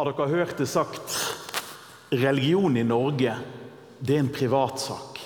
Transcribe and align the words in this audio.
Har 0.00 0.08
dere 0.08 0.28
hørt 0.28 0.56
det 0.56 0.64
sagt 0.64 1.14
religion 2.08 2.76
i 2.76 2.82
Norge, 2.88 3.34
det 3.98 4.14
er 4.14 4.22
en 4.22 4.30
privatsak? 4.32 5.18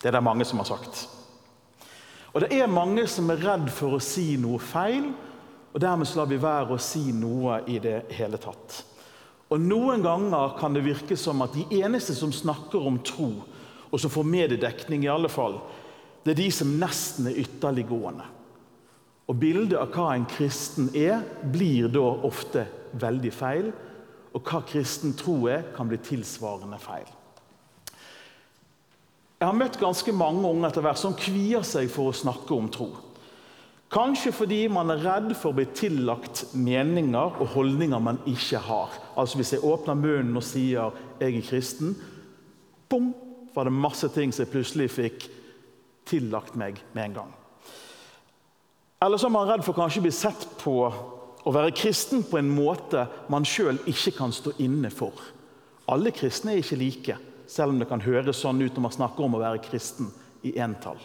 Det 0.00 0.08
er 0.08 0.16
det 0.16 0.22
mange 0.24 0.46
som 0.48 0.62
har 0.62 0.68
sagt. 0.70 1.02
Og 2.32 2.40
det 2.40 2.48
er 2.56 2.72
mange 2.72 3.04
som 3.04 3.28
er 3.28 3.44
redd 3.44 3.68
for 3.68 3.98
å 3.98 4.00
si 4.00 4.38
noe 4.40 4.56
feil, 4.64 5.10
og 5.74 5.76
dermed 5.84 6.08
så 6.08 6.22
lar 6.22 6.32
vi 6.32 6.40
være 6.40 6.78
å 6.78 6.80
si 6.80 7.04
noe 7.12 7.60
i 7.68 7.76
det 7.84 7.98
hele 8.16 8.40
tatt. 8.40 8.80
Og 9.52 9.60
Noen 9.60 10.00
ganger 10.00 10.56
kan 10.56 10.72
det 10.72 10.86
virke 10.88 11.20
som 11.20 11.44
at 11.44 11.52
de 11.52 11.68
eneste 11.82 12.16
som 12.16 12.32
snakker 12.32 12.80
om 12.80 12.96
tro, 13.04 13.28
og 13.92 14.00
som 14.00 14.16
får 14.16 14.32
mediedekning, 14.38 15.04
i 15.04 15.12
alle 15.12 15.28
fall, 15.28 15.60
det 16.24 16.32
er 16.32 16.44
de 16.46 16.50
som 16.62 16.78
nesten 16.80 17.28
er 17.28 17.44
ytterliggående. 17.44 18.32
Og 19.30 19.36
Bildet 19.38 19.78
av 19.78 19.92
hva 19.94 20.10
en 20.16 20.24
kristen 20.26 20.88
er, 20.96 21.20
blir 21.52 21.86
da 21.92 22.08
ofte 22.26 22.64
veldig 22.92 23.32
feil. 23.34 23.70
Og 24.34 24.42
hva 24.46 24.62
kristen 24.66 25.16
tro 25.18 25.42
er, 25.50 25.70
kan 25.74 25.88
bli 25.90 25.98
tilsvarende 26.02 26.78
feil. 26.82 27.08
Jeg 29.40 29.48
har 29.48 29.56
møtt 29.56 29.78
ganske 29.80 30.12
mange 30.12 30.44
unge 30.44 30.68
etter 30.68 30.84
hvert 30.84 31.00
som 31.00 31.16
kvier 31.16 31.64
seg 31.64 31.88
for 31.90 32.10
å 32.10 32.16
snakke 32.16 32.52
om 32.54 32.68
tro. 32.72 32.90
Kanskje 33.90 34.30
fordi 34.36 34.58
man 34.70 34.92
er 34.92 35.00
redd 35.02 35.32
for 35.34 35.50
å 35.50 35.56
bli 35.56 35.64
tillagt 35.74 36.44
meninger 36.54 37.40
og 37.40 37.54
holdninger 37.56 38.02
man 38.04 38.20
ikke 38.28 38.60
har. 38.62 38.94
Altså 39.18 39.40
Hvis 39.40 39.54
jeg 39.56 39.64
åpner 39.66 39.98
munnen 39.98 40.36
og 40.36 40.44
sier 40.46 40.92
'jeg 41.18 41.36
er 41.36 41.42
kristen', 41.42 41.96
bom, 42.88 43.14
var 43.54 43.64
det 43.64 43.72
masse 43.72 44.08
ting 44.08 44.32
som 44.32 44.44
jeg 44.44 44.52
plutselig 44.52 44.90
fikk 44.90 45.30
tillagt 46.06 46.56
meg 46.56 46.80
med 46.92 47.04
en 47.04 47.14
gang. 47.14 47.34
Eller 49.02 49.16
så 49.16 49.26
er 49.26 49.30
man 49.30 49.48
redd 49.48 49.64
for 49.64 49.72
kanskje 49.72 50.00
å 50.00 50.02
bli 50.02 50.12
sett 50.12 50.46
på 50.58 50.74
å 51.50 51.54
være 51.54 51.74
kristen 51.74 52.22
på 52.22 52.38
en 52.38 52.50
måte 52.54 53.04
man 53.32 53.46
sjøl 53.48 53.80
ikke 53.90 54.14
kan 54.20 54.34
stå 54.34 54.54
inne 54.62 54.92
for. 54.94 55.16
Alle 55.90 56.12
kristne 56.14 56.54
er 56.54 56.62
ikke 56.62 56.78
like, 56.78 57.16
selv 57.50 57.74
om 57.74 57.80
det 57.80 57.88
kan 57.90 58.02
høres 58.04 58.38
sånn 58.38 58.60
ut 58.62 58.76
når 58.76 58.84
man 58.84 58.94
snakker 58.94 59.26
om 59.26 59.34
å 59.34 59.42
være 59.42 59.62
kristen 59.64 60.12
i 60.46 60.54
entall. 60.62 61.00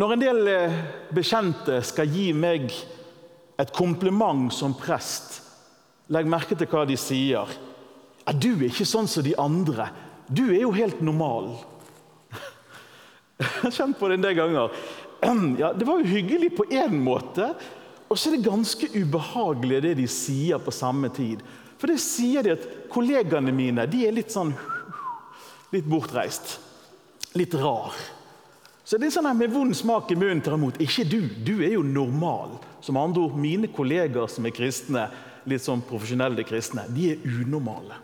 Når 0.00 0.14
en 0.14 0.22
del 0.24 0.48
eh, 0.50 0.78
bekjente 1.14 1.76
skal 1.86 2.10
gi 2.10 2.30
meg 2.34 2.72
et 3.60 3.74
kompliment 3.76 4.48
som 4.50 4.72
prest, 4.74 5.36
legg 6.10 6.26
merke 6.26 6.56
til 6.58 6.70
hva 6.72 6.82
de 6.88 6.96
sier. 6.98 7.52
Ja, 8.24 8.32
'Du 8.32 8.56
er 8.56 8.70
ikke 8.72 8.88
sånn 8.88 9.06
som 9.06 9.22
de 9.22 9.36
andre. 9.38 9.90
Du 10.26 10.48
er 10.48 10.64
jo 10.64 10.72
helt 10.74 11.04
normal.' 11.04 11.52
Jeg 13.38 13.50
har 13.60 13.76
kjent 13.76 13.98
på 14.00 14.08
det 14.08 14.18
en 14.18 14.26
del 14.26 14.36
ganger. 14.40 14.74
ja, 15.62 15.72
Det 15.72 15.86
var 15.86 16.00
jo 16.00 16.10
hyggelig 16.10 16.56
på 16.56 16.66
én 16.72 16.96
måte, 17.04 17.52
og 18.14 18.18
så 18.20 18.30
er 18.30 18.36
det 18.36 18.46
ganske 18.46 18.86
ubehagelig 18.94 19.80
det 19.82 19.96
de 19.98 20.04
sier 20.06 20.60
på 20.62 20.70
samme 20.70 21.08
tid. 21.10 21.40
For 21.80 21.90
det 21.90 21.98
sier 21.98 22.46
de 22.46 22.52
at 22.54 22.68
kollegaene 22.92 23.50
mine 23.50 23.88
de 23.90 24.04
er 24.06 24.14
litt 24.14 24.30
sånn 24.30 24.54
Litt 25.74 25.88
bortreist. 25.90 26.52
Litt 27.34 27.56
rar. 27.58 27.96
Så 28.86 28.94
det 28.94 29.08
er 29.08 29.14
sånn 29.16 29.26
med 29.34 29.50
vond 29.50 29.74
smak 29.74 30.12
i 30.14 30.16
munnen 30.20 30.38
tar 30.44 30.54
imot. 30.54 30.78
Ikke 30.78 31.02
du. 31.02 31.24
Du 31.42 31.64
er 31.66 31.72
jo 31.72 31.82
normal. 31.82 32.52
Som 32.84 33.00
andre 33.00 33.24
ord, 33.24 33.34
mine 33.34 33.66
kollegaer 33.74 34.30
som 34.30 34.46
er 34.46 34.54
kristne, 34.54 35.08
litt 35.50 35.64
sånn 35.64 35.82
profesjonelle 35.88 36.46
kristne, 36.46 36.84
de 36.94 37.08
er 37.16 37.26
unormale. 37.26 37.98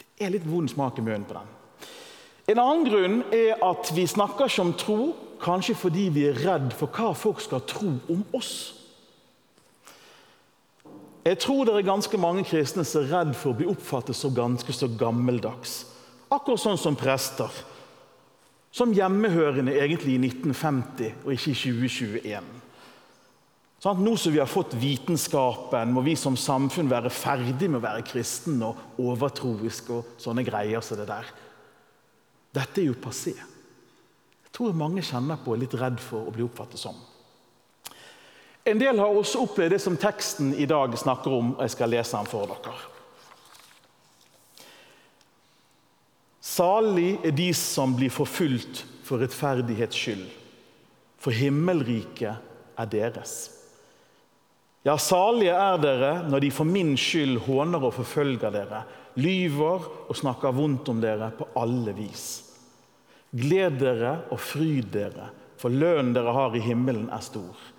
Det 0.00 0.26
er 0.26 0.34
litt 0.34 0.48
vond 0.48 0.66
smak 0.72 0.98
i 0.98 1.06
munnen 1.06 1.28
på 1.28 1.38
dem. 1.38 1.54
En 2.50 2.64
annen 2.64 2.88
grunn 2.90 3.22
er 3.30 3.62
at 3.62 3.94
vi 3.94 4.08
snakker 4.10 4.50
ikke 4.50 4.66
om 4.66 4.74
tro 4.74 5.00
Kanskje 5.42 5.74
fordi 5.74 6.04
vi 6.14 6.28
er 6.28 6.38
redd 6.38 6.74
for 6.78 6.90
hva 6.94 7.14
folk 7.18 7.40
skal 7.42 7.64
tro 7.66 7.96
om 8.10 8.20
oss. 8.34 8.81
Jeg 11.22 11.38
tror 11.38 11.66
det 11.66 11.76
er 11.78 11.86
ganske 11.86 12.18
mange 12.18 12.42
kristne 12.46 12.84
som 12.86 13.04
er 13.04 13.12
redd 13.12 13.36
for 13.38 13.52
å 13.52 13.58
bli 13.58 13.68
oppfattet 13.70 14.18
som 14.18 14.34
ganske 14.34 14.74
så 14.74 14.88
gammeldags. 14.90 15.84
Akkurat 16.32 16.62
sånn 16.62 16.80
som 16.80 16.98
prester. 16.98 17.50
Som 18.72 18.94
hjemmehørende 18.96 19.76
egentlig 19.76 20.16
i 20.16 20.22
1950 20.24 21.22
og 21.22 21.30
ikke 21.34 21.52
i 21.52 21.60
2021. 21.60 22.50
Sånn, 23.82 24.02
nå 24.02 24.16
som 24.18 24.34
vi 24.34 24.40
har 24.40 24.50
fått 24.50 24.76
vitenskapen, 24.78 25.90
må 25.94 26.04
vi 26.06 26.14
som 26.18 26.38
samfunn 26.38 26.90
være 26.90 27.10
ferdig 27.10 27.68
med 27.68 27.80
å 27.80 27.86
være 27.86 28.04
kristen 28.06 28.62
og 28.62 29.00
overtroiske 29.02 29.94
og 29.94 30.12
sånne 30.22 30.46
greier 30.46 30.82
som 30.82 31.00
det 31.02 31.08
der. 31.10 31.32
Dette 32.54 32.82
er 32.82 32.90
jo 32.90 33.00
passé 33.02 33.34
tror 34.52 34.76
mange 34.76 35.02
kjenner 35.04 35.40
på 35.40 35.54
er 35.54 35.64
litt 35.64 35.76
redd 35.80 35.98
for 36.02 36.28
å 36.28 36.34
bli 36.34 36.44
oppfattet 36.44 36.80
som. 36.80 36.96
En 38.64 38.78
del 38.78 38.98
har 38.98 39.10
også 39.10 39.42
opplevd 39.42 39.74
det 39.74 39.82
som 39.82 39.98
teksten 39.98 40.52
i 40.54 40.66
dag 40.70 40.94
snakker 40.98 41.34
om. 41.34 41.54
og 41.56 41.64
Jeg 41.66 41.74
skal 41.74 41.90
lese 41.90 42.16
den 42.16 42.30
for 42.30 42.50
dere. 42.50 42.74
Salig 46.42 47.16
er 47.24 47.34
de 47.34 47.48
som 47.56 47.94
blir 47.96 48.12
forfulgt 48.12 48.84
for 49.06 49.22
rettferdighets 49.22 49.96
skyld, 49.98 50.26
for 51.18 51.34
himmelriket 51.34 52.78
er 52.78 52.90
deres. 52.92 53.34
Ja, 54.82 54.96
salige 54.98 55.54
er 55.54 55.78
dere 55.78 56.12
når 56.26 56.42
de 56.42 56.50
for 56.54 56.66
min 56.68 56.96
skyld 56.98 57.38
håner 57.46 57.82
og 57.86 57.94
forfølger 57.94 58.50
dere, 58.54 58.82
lyver 59.14 59.86
og 60.08 60.18
snakker 60.18 60.54
vondt 60.54 60.90
om 60.90 61.00
dere 61.02 61.30
på 61.38 61.46
alle 61.58 61.94
vis. 61.96 62.26
Gled 63.32 63.78
dere 63.80 64.16
og 64.34 64.40
fryd 64.42 64.90
dere, 64.92 65.30
for 65.56 65.72
lønnen 65.72 66.12
dere 66.16 66.34
har 66.34 66.56
i 66.58 66.64
himmelen, 66.64 67.08
er 67.14 67.22
stor. 67.24 67.71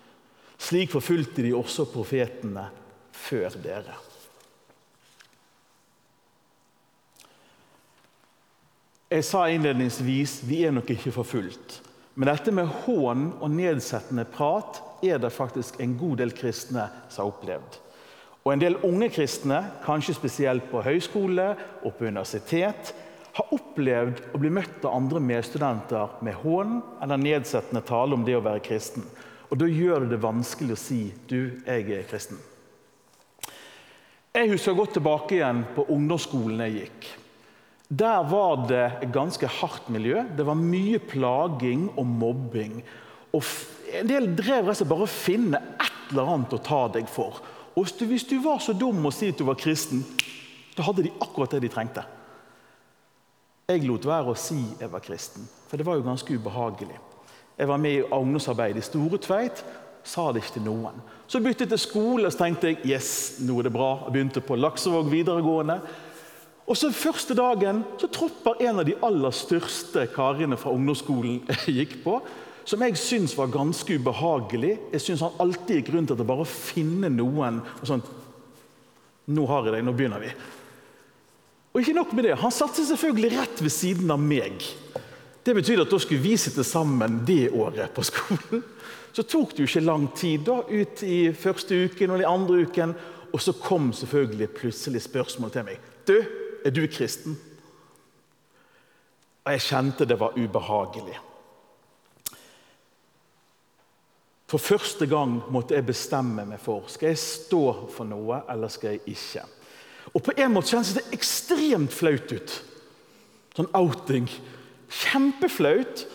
Slik 0.57 0.91
forfulgte 0.93 1.43
de 1.43 1.53
også 1.55 1.85
profetene 1.91 2.67
før 3.13 3.55
dere. 3.63 3.95
Jeg 9.13 9.25
sa 9.27 9.43
innledningsvis 9.45 10.39
vi 10.47 10.63
er 10.65 10.73
nok 10.73 10.89
ikke 10.89 11.13
forfulgt. 11.13 11.81
Men 12.15 12.29
dette 12.29 12.53
med 12.53 12.69
hån 12.85 13.27
og 13.41 13.49
nedsettende 13.53 14.25
prat 14.29 14.79
er 15.05 15.19
det 15.21 15.33
faktisk 15.33 15.79
en 15.81 15.95
god 15.97 16.21
del 16.21 16.33
kristne 16.33 16.87
som 17.09 17.23
har 17.23 17.31
opplevd. 17.31 17.79
Og 18.43 18.51
en 18.53 18.61
del 18.61 18.77
unge 18.83 19.07
kristne, 19.13 19.59
kanskje 19.85 20.17
spesielt 20.17 20.65
på 20.71 20.81
høyskole 20.83 21.53
og 21.81 21.93
på 21.95 22.09
universitet, 22.09 22.93
har 23.33 23.53
opplevd 23.55 24.19
å 24.33 24.41
bli 24.41 24.51
møtt 24.53 24.83
av 24.85 24.97
andre 24.97 25.21
medstudenter 25.23 26.17
med 26.25 26.37
hån 26.43 26.75
eller 27.01 27.21
nedsettende 27.21 27.81
tale 27.87 28.17
om 28.17 28.25
det 28.25 28.35
å 28.37 28.43
være 28.45 28.61
kristen. 28.65 29.05
Og 29.53 29.59
Da 29.61 29.67
gjør 29.69 30.01
det 30.01 30.15
det 30.15 30.23
vanskelig 30.23 30.73
å 30.73 30.81
si 30.81 31.03
du, 31.29 31.61
jeg 31.61 31.85
er 31.93 32.07
kristen. 32.09 32.39
Jeg 34.33 34.49
husker 34.49 34.73
godt 34.73 34.95
tilbake 34.97 35.35
igjen 35.37 35.59
på 35.75 35.85
ungdomsskolen 35.93 36.63
jeg 36.65 36.79
gikk. 36.79 37.09
Der 37.93 38.23
var 38.25 38.63
det 38.65 38.85
et 39.05 39.11
ganske 39.13 39.45
hardt 39.59 39.91
miljø. 39.93 40.23
Det 40.33 40.47
var 40.47 40.57
mye 40.57 40.97
plaging 40.97 41.91
og 41.93 42.09
mobbing. 42.09 42.81
Og 43.37 43.45
En 43.93 44.07
del 44.09 44.31
drev 44.33 44.71
rett 44.71 44.87
bare 44.89 45.05
å 45.05 45.11
finne 45.11 45.59
et 45.77 46.09
eller 46.09 46.31
annet 46.33 46.53
å 46.57 46.61
ta 46.65 46.87
deg 46.89 47.05
for. 47.05 47.37
Og 47.77 47.85
Hvis 47.85 48.25
du 48.25 48.39
var 48.41 48.57
så 48.57 48.73
dum 48.73 49.05
å 49.05 49.13
si 49.13 49.29
at 49.29 49.37
du 49.37 49.45
var 49.45 49.59
kristen, 49.61 50.01
da 50.73 50.81
hadde 50.81 51.05
de 51.05 51.13
akkurat 51.21 51.53
det 51.53 51.61
de 51.61 51.69
trengte. 51.69 52.01
Jeg 53.69 53.85
lot 53.85 54.09
være 54.09 54.33
å 54.33 54.39
si 54.39 54.57
jeg 54.79 54.89
var 54.89 55.05
kristen, 55.05 55.45
for 55.69 55.77
det 55.77 55.85
var 55.85 55.99
jo 55.99 56.07
ganske 56.09 56.33
ubehagelig. 56.33 56.97
Jeg 57.57 57.69
var 57.69 57.81
med 57.81 57.99
i 57.99 58.05
ungdomsarbeid 58.07 58.77
i 58.77 58.85
Store 58.85 59.19
Tveit, 59.21 59.63
sa 60.03 60.31
det 60.31 60.43
ikke 60.43 60.57
til 60.57 60.65
noen. 60.65 60.97
Så 61.29 61.39
byttet 61.41 61.71
jeg 61.71 61.81
skole, 61.81 62.31
så 62.31 62.43
tenkte 62.43 62.71
jeg 62.71 62.81
yes, 62.95 63.11
nå 63.45 63.59
er 63.59 63.67
det 63.67 63.75
bra. 63.75 63.91
Jeg 64.05 64.15
begynte 64.15 64.43
på 64.43 64.57
Laksevåg 64.59 65.11
videregående. 65.11 65.77
Og 66.67 66.79
så 66.79 66.91
Første 66.95 67.35
dagen 67.35 67.83
så 67.99 68.07
tropper 68.11 68.61
en 68.63 68.81
av 68.81 68.87
de 68.87 68.95
aller 69.03 69.35
største 69.35 70.05
karene 70.15 70.57
fra 70.59 70.73
ungdomsskolen 70.75 71.41
jeg 71.67 71.77
gikk 71.77 71.95
på, 72.05 72.17
som 72.63 72.83
jeg 72.85 72.99
syns 72.99 73.35
var 73.35 73.51
ganske 73.51 73.97
ubehagelig. 73.99 74.77
Jeg 74.93 75.03
syns 75.03 75.23
han 75.25 75.39
alltid 75.43 75.81
gikk 75.81 75.93
rundt 75.95 76.13
etter 76.15 76.27
bare 76.27 76.45
å 76.45 76.49
finne 76.49 77.11
noen 77.11 77.61
og 77.79 77.87
sånn 77.89 78.05
Nå 79.33 79.45
har 79.47 79.63
jeg 79.63 79.77
deg, 79.77 79.85
nå 79.87 79.93
begynner 79.95 80.19
vi. 80.19 80.29
Og 81.71 81.79
ikke 81.79 81.93
nok 81.95 82.09
med 82.11 82.25
det, 82.27 82.33
Han 82.41 82.51
satte 82.51 82.83
selvfølgelig 82.83 83.29
rett 83.37 83.61
ved 83.63 83.71
siden 83.71 84.11
av 84.11 84.19
meg. 84.19 84.65
Det 85.43 85.53
betyr 85.55 85.81
at 85.83 85.91
da 85.91 85.99
skulle 85.99 86.23
vi 86.23 86.37
sitte 86.39 86.63
sammen 86.63 87.21
det 87.27 87.49
året 87.51 87.91
på 87.95 88.03
skolen. 88.07 88.63
Så 89.13 89.25
tok 89.27 89.51
det 89.53 89.65
jo 89.65 89.69
ikke 89.69 89.83
lang 89.85 90.07
tid 90.17 90.45
da, 90.47 90.61
ut 90.63 91.03
i 91.05 91.17
første 91.37 91.83
uken 91.85 92.13
og 92.13 92.21
den 92.21 92.29
andre 92.29 92.63
uken. 92.63 92.95
Og 93.33 93.41
så 93.41 93.53
kom 93.57 93.91
selvfølgelig 93.93 94.47
plutselig 94.55 95.03
spørsmålet 95.03 95.57
til 95.57 95.67
meg. 95.67 95.83
Du, 96.07 96.15
er 96.65 96.73
du 96.73 96.85
kristen? 96.87 97.35
Og 99.43 99.51
jeg 99.51 99.65
kjente 99.67 100.07
det 100.07 100.17
var 100.21 100.37
ubehagelig. 100.39 101.19
For 104.47 104.61
første 104.61 105.07
gang 105.09 105.39
måtte 105.51 105.73
jeg 105.73 105.85
bestemme 105.87 106.45
meg 106.45 106.61
for 106.61 106.85
skal 106.91 107.09
jeg 107.09 107.21
stå 107.21 107.63
for 107.89 108.05
noe 108.05 108.43
eller 108.53 108.69
skal 108.71 108.95
jeg 108.95 109.15
ikke. 109.15 109.45
Og 110.13 110.21
på 110.21 110.35
en 110.37 110.53
måte 110.53 110.69
kjennes 110.69 110.93
det 110.93 111.07
ekstremt 111.15 111.95
flaut 111.95 112.31
ut. 112.31 112.53
Sånn 113.57 113.71
outing. 113.77 114.29
Kjempeflaut. 115.01 116.05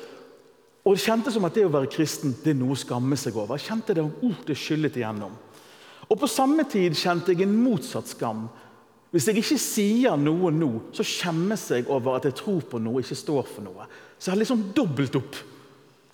Og 0.87 0.95
det 0.97 1.05
kjentes 1.05 1.35
som 1.37 1.45
at 1.45 1.57
det 1.59 1.67
å 1.67 1.73
være 1.73 1.91
kristen 1.93 2.33
det 2.45 2.55
er 2.55 2.61
noe 2.61 2.77
å 2.77 2.79
skamme 2.79 3.19
seg 3.19 3.37
over. 3.37 3.59
Jeg 3.59 3.69
kjente 3.69 3.97
det, 3.99 4.05
oh, 4.07 4.39
det 4.47 4.57
skyllet 4.57 4.97
igjennom. 4.97 5.35
Og 6.09 6.17
på 6.17 6.31
samme 6.31 6.65
tid 6.69 6.97
kjente 6.97 7.35
jeg 7.35 7.45
en 7.45 7.59
motsatt 7.61 8.09
skam. 8.09 8.47
Hvis 9.13 9.29
jeg 9.29 9.41
ikke 9.41 9.59
sier 9.61 10.17
noe 10.21 10.53
nå, 10.53 10.71
så 10.97 11.05
skjemmes 11.05 11.67
jeg 11.73 11.89
over 11.93 12.17
at 12.17 12.29
jeg 12.29 12.37
tror 12.41 12.65
på 12.71 12.81
noe 12.81 13.03
ikke 13.05 13.17
står 13.19 13.45
for 13.49 13.65
noe. 13.65 13.89
Så 14.17 14.31
jeg 14.31 14.37
har 14.37 14.43
liksom 14.43 14.67
dobbelt 14.77 15.17
opp. 15.21 15.39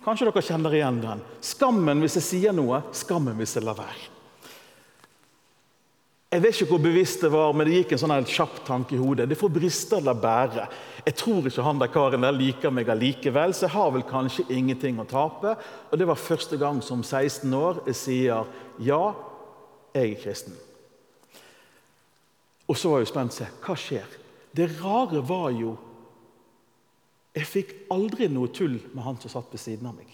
Kanskje 0.04 0.28
dere 0.28 0.44
kjenner 0.44 0.74
igjen 0.76 1.00
den. 1.02 1.22
Skammen 1.42 2.02
hvis 2.04 2.18
jeg 2.20 2.28
sier 2.28 2.56
noe, 2.56 2.82
skammen 2.94 3.38
hvis 3.38 3.56
jeg 3.56 3.66
lar 3.66 3.78
være. 3.78 4.13
Jeg 6.34 6.42
vet 6.42 6.56
ikke 6.56 6.72
hvor 6.72 6.80
bevisst 6.82 7.20
det 7.22 7.28
var, 7.30 7.52
men 7.54 7.68
det 7.68 7.76
gikk 7.76 7.92
en 7.94 8.00
sånn 8.02 8.24
kjapp 8.26 8.56
tanke 8.66 8.96
i 8.96 8.98
hodet. 8.98 9.28
Det 9.30 9.36
får 9.38 9.52
briste 9.54 10.00
eller 10.00 10.16
bære. 10.18 10.64
Jeg 11.06 11.14
tror 11.20 11.46
ikke 11.46 11.62
han 11.62 11.78
der 11.78 11.92
karen 11.94 12.26
der 12.26 12.34
liker 12.34 12.72
meg 12.74 12.88
allikevel, 12.90 13.54
så 13.54 13.68
jeg 13.68 13.74
har 13.76 13.92
vel 13.94 14.02
kanskje 14.08 14.46
ingenting 14.50 14.98
å 14.98 15.06
tape. 15.06 15.52
Og 15.92 16.00
det 16.00 16.08
var 16.10 16.18
første 16.18 16.58
gang 16.58 16.80
som 16.82 17.04
16 17.06 17.54
år 17.54 17.78
jeg 17.86 17.98
sier 18.00 18.50
ja, 18.82 19.04
jeg 19.94 20.10
er 20.16 20.24
kristen. 20.24 20.58
Og 22.66 22.80
så 22.82 22.90
var 22.90 23.04
jeg 23.04 23.12
spent 23.12 23.36
se 23.38 23.46
hva 23.62 23.78
skjer. 23.78 24.18
Det 24.50 24.68
rare 24.80 25.22
var 25.22 25.52
jo 25.54 25.76
Jeg 27.34 27.50
fikk 27.50 27.70
aldri 27.90 28.28
noe 28.30 28.46
tull 28.54 28.76
med 28.94 29.02
han 29.02 29.16
som 29.18 29.30
satt 29.32 29.48
ved 29.50 29.58
siden 29.58 29.88
av 29.90 29.96
meg. 29.98 30.06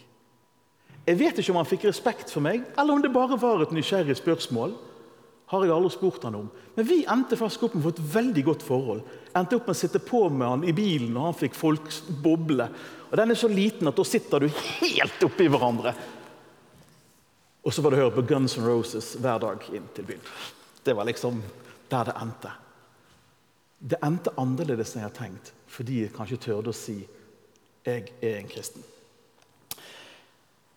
Jeg 1.05 1.19
vet 1.20 1.37
ikke 1.40 1.52
om 1.52 1.58
han 1.61 1.69
fikk 1.69 1.82
respekt 1.84 2.32
for 2.32 2.40
meg, 2.40 2.62
eller 2.81 2.96
om 2.96 3.02
det 3.05 3.12
bare 3.12 3.37
var 3.40 3.61
et 3.61 3.75
nysgjerrig 3.76 4.16
spørsmål. 4.16 4.73
Har 5.50 5.64
jeg 5.67 5.75
aldri 5.75 5.91
spurt 5.91 6.23
han 6.23 6.37
om. 6.38 6.47
Men 6.76 6.87
vi 6.87 7.00
endte 7.11 7.38
faktisk 7.38 7.67
opp 7.67 7.75
med 7.75 7.82
å 7.82 7.88
få 7.88 7.94
et 7.97 8.05
veldig 8.12 8.44
godt 8.47 8.62
forhold. 8.62 9.00
Endte 9.35 9.58
opp 9.58 9.67
med 9.67 9.75
å 9.75 9.81
sitte 9.81 9.99
på 10.02 10.23
med 10.31 10.47
han 10.47 10.62
i 10.62 10.75
bilen 10.76 11.17
og 11.17 11.26
han 11.26 11.38
fikk 11.41 11.58
folk 11.58 11.91
boble. 12.23 12.69
Og 13.11 13.17
Den 13.19 13.35
er 13.35 13.41
så 13.41 13.50
liten 13.50 13.91
at 13.91 13.99
da 13.99 14.06
sitter 14.06 14.47
du 14.47 14.49
helt 14.55 15.26
oppi 15.26 15.49
hverandre. 15.50 15.94
Og 17.67 17.75
så 17.75 17.82
var 17.82 17.91
det 17.93 17.99
å 17.99 18.05
høre 18.05 18.14
på 18.20 18.26
Guns 18.31 18.55
N' 18.56 18.69
Roses 18.69 19.17
hver 19.19 19.43
dag 19.43 19.67
inn 19.75 19.91
til 19.97 20.06
byen. 20.12 20.23
Det 20.87 20.94
var 20.97 21.11
liksom 21.11 21.43
der 21.91 22.06
det 22.06 22.17
endte. 22.23 22.55
Det 23.81 23.99
endte 24.06 24.37
annerledes 24.38 24.94
enn 24.94 25.02
jeg 25.02 25.08
har 25.08 25.19
tenkt, 25.19 25.52
fordi 25.67 26.05
jeg 26.05 26.14
kanskje 26.14 26.41
tørde 26.47 26.70
å 26.70 26.76
si 26.76 27.00
jeg 27.85 28.12
er 28.23 28.38
en 28.38 28.49
kristen. 28.49 28.85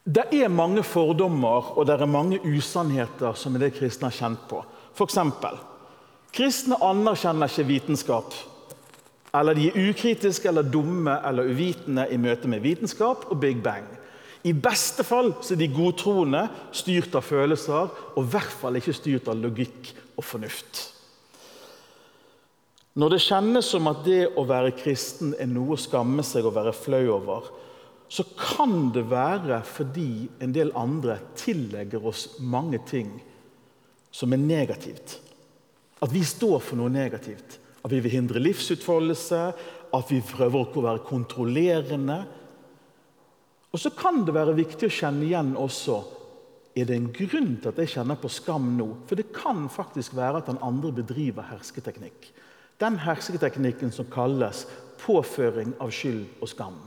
Det 0.03 0.25
er 0.35 0.51
mange 0.51 0.83
fordommer 0.83 1.77
og 1.77 1.85
det 1.87 1.95
er 1.95 2.09
mange 2.11 2.41
usannheter 2.43 3.37
som 3.39 3.55
er 3.55 3.65
det 3.65 3.75
kristne 3.77 4.09
har 4.09 4.17
kjent 4.17 4.41
på. 4.49 4.59
F.eks.: 4.93 5.17
Kristne 6.33 6.75
anerkjenner 6.83 7.47
ikke 7.47 7.67
vitenskap. 7.69 8.33
Eller 9.33 9.55
de 9.57 9.69
er 9.69 9.89
ukritiske 9.89 10.47
eller 10.47 10.67
dumme 10.67 11.15
eller 11.25 11.47
uvitende 11.49 12.07
i 12.11 12.17
møte 12.17 12.47
med 12.47 12.61
vitenskap 12.61 13.25
og 13.31 13.39
Big 13.39 13.63
Bang. 13.63 13.85
I 14.43 14.51
beste 14.53 15.05
fall 15.07 15.31
så 15.41 15.53
er 15.55 15.61
de 15.61 15.71
godtroende, 15.71 16.49
styrt 16.75 17.15
av 17.15 17.23
følelser, 17.23 17.87
og 18.15 18.23
i 18.25 18.31
hvert 18.33 18.57
fall 18.59 18.75
ikke 18.75 18.93
styrt 18.93 19.29
av 19.31 19.39
logikk 19.39 19.93
og 20.17 20.25
fornuft. 20.27 20.89
Når 22.93 23.15
det 23.15 23.21
kjennes 23.23 23.69
som 23.71 23.87
at 23.89 24.03
det 24.05 24.25
å 24.37 24.43
være 24.45 24.75
kristen 24.77 25.31
er 25.39 25.47
noe 25.49 25.73
å 25.73 25.79
skamme 25.79 26.25
seg 26.27 26.45
og 26.45 26.57
være 26.59 26.75
flau 26.75 27.05
over, 27.15 27.47
så 28.13 28.23
kan 28.37 28.91
det 28.93 29.07
være 29.09 29.63
fordi 29.65 30.27
en 30.43 30.51
del 30.53 30.69
andre 30.77 31.17
tillegger 31.39 32.03
oss 32.05 32.27
mange 32.37 32.77
ting 32.85 33.15
som 34.13 34.35
er 34.35 34.41
negativt. 34.41 35.15
At 35.97 36.13
vi 36.13 36.21
står 36.27 36.59
for 36.61 36.77
noe 36.77 36.93
negativt. 36.93 37.57
At 37.81 37.89
vi 37.89 38.03
vil 38.05 38.13
hindre 38.13 38.43
livsutfoldelse, 38.43 39.41
at 39.93 40.11
vi 40.13 40.21
prøver 40.29 40.61
å 40.61 40.85
være 40.85 41.05
kontrollerende. 41.07 42.19
Og 43.73 43.81
så 43.81 43.89
kan 43.97 44.21
det 44.27 44.37
være 44.37 44.59
viktig 44.61 44.91
å 44.91 44.97
kjenne 45.01 45.25
igjen 45.25 45.55
også 45.57 46.03
er 46.73 46.87
det 46.89 46.95
en 46.97 47.11
grunn 47.13 47.51
til 47.61 47.69
at 47.69 47.79
jeg 47.81 47.91
kjenner 47.95 48.17
på 48.17 48.31
skam 48.33 48.71
nå. 48.77 48.87
For 49.09 49.17
det 49.17 49.29
kan 49.35 49.67
faktisk 49.69 50.15
være 50.17 50.41
at 50.41 50.49
den 50.49 50.61
andre 50.65 50.93
bedriver 51.01 51.45
hersketeknikk. 51.49 52.31
Den 52.81 52.97
hersketeknikken 53.01 53.93
som 53.93 54.09
kalles 54.13 54.65
påføring 55.03 55.75
av 55.81 55.93
skyld 55.93 56.25
og 56.41 56.49
skam. 56.49 56.77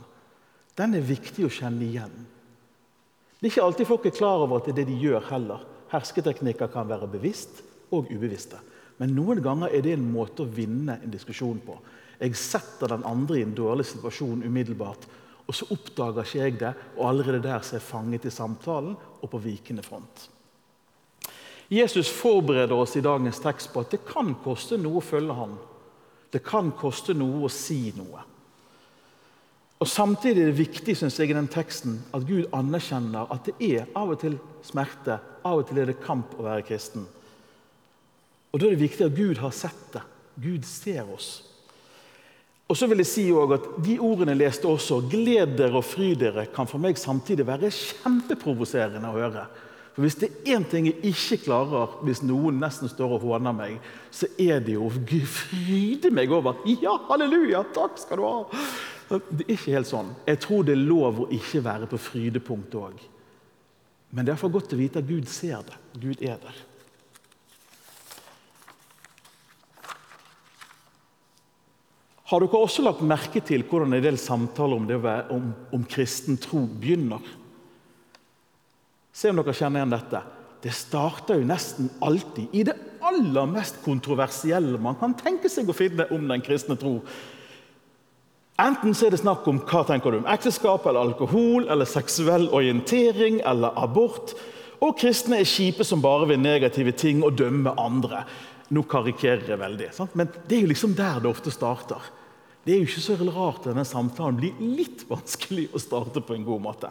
Den 0.77 0.95
er 0.97 1.05
viktig 1.05 1.47
å 1.47 1.51
kjenne 1.53 1.85
igjen. 1.85 2.13
Det 3.37 3.47
er 3.47 3.51
ikke 3.51 3.65
alltid 3.65 3.89
folk 3.89 4.07
er 4.09 4.17
klar 4.17 4.43
over 4.45 4.59
at 4.59 4.67
det 4.69 4.75
er 4.75 4.79
det 4.81 4.89
de 4.91 4.97
gjør 5.01 5.29
heller. 5.31 5.63
Hersketeknikker 5.91 6.71
kan 6.73 6.89
være 6.89 7.09
bevisst 7.09 7.61
og 7.93 8.09
ubevisste. 8.11 8.59
Men 8.97 9.13
noen 9.13 9.41
ganger 9.45 9.73
er 9.73 9.85
det 9.85 9.93
en 9.97 10.09
måte 10.09 10.43
å 10.43 10.49
vinne 10.49 10.97
en 11.01 11.13
diskusjon 11.13 11.59
på. 11.65 11.77
Jeg 12.17 12.37
setter 12.37 12.95
den 12.95 13.05
andre 13.05 13.37
i 13.37 13.45
en 13.45 13.55
dårlig 13.57 13.85
situasjon 13.89 14.41
umiddelbart 14.45 15.05
og 15.47 15.55
så 15.55 15.67
oppdager 15.71 16.25
ikke 16.25 16.39
jeg 16.41 16.55
det, 16.59 16.73
og 16.97 17.05
allerede 17.07 17.43
der 17.45 17.61
så 17.63 17.77
er 17.77 17.79
jeg 17.79 17.87
fanget 17.87 18.27
i 18.27 18.33
samtalen 18.33 18.97
og 18.97 19.29
på 19.31 19.39
vikende 19.39 19.83
front. 19.83 20.27
Jesus 21.71 22.09
forbereder 22.11 22.75
oss 22.75 22.95
i 22.99 23.03
dagens 23.03 23.39
tekst 23.43 23.71
på 23.73 23.83
at 23.83 23.93
det 23.95 24.03
kan 24.07 24.33
koste 24.43 24.79
noe 24.79 24.99
å 24.99 25.03
følge 25.03 25.35
ham. 25.35 25.55
Det 26.31 26.43
kan 26.43 26.71
koste 26.75 27.15
noe 27.15 27.45
å 27.47 27.51
si 27.51 27.93
noe. 27.95 28.23
Og 29.77 29.87
Samtidig 29.87 30.41
er 30.41 30.49
det 30.49 30.57
viktig 30.57 30.95
synes 30.97 31.19
jeg, 31.19 31.29
i 31.29 31.37
den 31.37 31.49
teksten 31.53 31.99
at 32.15 32.25
Gud 32.25 32.47
anerkjenner 32.55 33.29
at 33.33 33.45
det 33.45 33.57
er 33.61 33.91
av 33.95 34.15
og 34.15 34.21
til 34.23 34.39
smerte, 34.65 35.19
av 35.45 35.61
og 35.61 35.67
til 35.69 35.81
er 35.83 35.91
det 35.91 35.99
kamp 36.01 36.33
å 36.37 36.47
være 36.47 36.65
kristen. 36.65 37.05
Og 38.51 38.59
Da 38.59 38.65
er 38.65 38.73
det 38.73 38.87
viktig 38.87 39.05
at 39.05 39.17
Gud 39.17 39.37
har 39.37 39.53
sett 39.53 39.93
det. 39.93 40.01
Gud 40.41 40.65
ser 40.65 41.05
oss. 41.13 41.43
Og 42.67 42.75
så 42.75 42.87
vil 42.89 42.99
jeg 42.99 43.09
si 43.09 43.27
også 43.31 43.55
at 43.55 43.69
De 43.85 43.99
ordene 44.03 44.33
jeg 44.33 44.41
leste 44.41 44.67
også, 44.67 44.99
'gled 45.09 45.55
dere 45.57 45.77
og 45.77 45.85
fry 45.85 46.15
dere', 46.15 46.49
kan 46.53 46.67
for 46.67 46.77
meg 46.77 46.97
samtidig 46.97 47.47
være 47.47 47.71
kjempeprovoserende 47.71 49.07
å 49.07 49.19
høre. 49.19 49.45
For 49.93 50.01
Hvis 50.01 50.15
det 50.15 50.29
er 50.29 50.57
én 50.57 50.69
ting 50.69 50.85
jeg 50.85 50.99
ikke 51.03 51.43
klarer 51.45 52.03
hvis 52.03 52.21
noen 52.21 52.59
nesten 52.59 52.89
står 52.89 53.13
og 53.13 53.21
håner 53.21 53.53
meg, 53.53 53.79
så 54.11 54.27
er 54.37 54.59
det 54.59 54.73
jo 54.73 54.89
å 54.89 54.91
fryde 54.91 56.11
meg 56.11 56.31
over 56.31 56.55
'Ja, 56.65 56.97
halleluja, 57.09 57.63
takk 57.73 57.97
skal 57.97 58.17
du 58.17 58.23
ha'. 58.23 58.96
Det 59.07 59.45
er 59.45 59.53
ikke 59.53 59.75
helt 59.77 59.87
sånn. 59.87 60.09
Jeg 60.27 60.41
tror 60.43 60.65
det 60.67 60.75
er 60.75 60.87
lov 60.87 61.21
å 61.23 61.29
ikke 61.31 61.61
være 61.63 61.87
på 61.87 61.99
frydepunktet 62.01 62.79
òg. 62.79 63.03
Men 64.11 64.27
det 64.27 64.33
er 64.33 64.39
for 64.39 64.51
godt 64.51 64.73
å 64.75 64.79
vite 64.79 64.99
at 65.01 65.07
Gud 65.07 65.27
ser 65.31 65.63
det. 65.67 65.77
Gud 65.99 66.23
er 66.23 66.39
der. 66.43 66.63
Har 72.27 72.43
dere 72.43 72.59
også 72.59 72.83
lagt 72.83 73.05
merke 73.07 73.39
til 73.39 73.63
hvordan 73.63 73.95
en 73.95 74.03
del 74.03 74.17
samtaler 74.19 74.75
om, 74.75 74.87
det, 74.87 74.97
om, 75.31 75.51
om 75.71 75.85
kristen 75.87 76.35
tro 76.43 76.65
begynner? 76.67 77.23
Se 79.15 79.31
om 79.31 79.39
dere 79.39 79.55
kjenner 79.55 79.79
igjen 79.79 79.95
dette. 79.95 80.23
Det 80.63 80.73
starter 80.75 81.39
jo 81.39 81.47
nesten 81.47 81.87
alltid 82.03 82.51
i 82.51 82.65
det 82.67 82.75
aller 83.07 83.47
mest 83.47 83.79
kontroversielle 83.85 84.79
man 84.81 84.97
kan 84.99 85.15
tenke 85.15 85.47
seg 85.51 85.69
å 85.69 85.75
finne 85.77 86.09
om 86.11 86.27
den 86.27 86.43
kristne 86.43 86.75
tro. 86.79 86.97
Enten 88.57 88.95
så 88.97 89.05
er 89.05 89.13
det 89.13 89.21
snakk 89.21 89.45
om 89.49 89.59
hva 89.69 89.83
tenker 89.85 90.13
du 90.13 90.17
om 90.17 90.29
ekteskap, 90.33 90.85
eller 90.89 91.05
alkohol, 91.05 91.67
eller 91.69 91.85
seksuell 91.85 92.47
orientering 92.49 93.37
eller 93.45 93.75
abort. 93.77 94.33
Og 94.81 94.95
kristne 94.97 95.41
er 95.41 95.49
kjipe 95.49 95.85
som 95.85 96.01
bare 96.01 96.25
vil 96.31 96.41
negative 96.41 96.93
ting 96.97 97.21
og 97.25 97.37
dømme 97.37 97.75
andre. 97.77 98.23
Nå 98.73 98.81
karikerer 98.89 99.53
jeg 99.53 99.61
veldig, 99.61 99.91
sant? 99.95 100.15
men 100.17 100.31
det 100.49 100.57
er 100.57 100.65
jo 100.65 100.71
liksom 100.73 100.95
der 100.97 101.21
det 101.21 101.29
ofte 101.29 101.53
starter. 101.53 102.01
Det 102.65 102.73
er 102.73 102.81
jo 102.81 102.89
ikke 102.89 103.05
så 103.05 103.15
rart 103.21 103.61
at 103.61 103.69
denne 103.69 103.85
samtalen 103.87 104.41
blir 104.41 104.57
litt 104.59 105.05
vanskelig 105.07 105.69
å 105.71 105.79
starte 105.79 106.19
på 106.25 106.35
en 106.35 106.43
god 106.43 106.65
måte. 106.65 106.89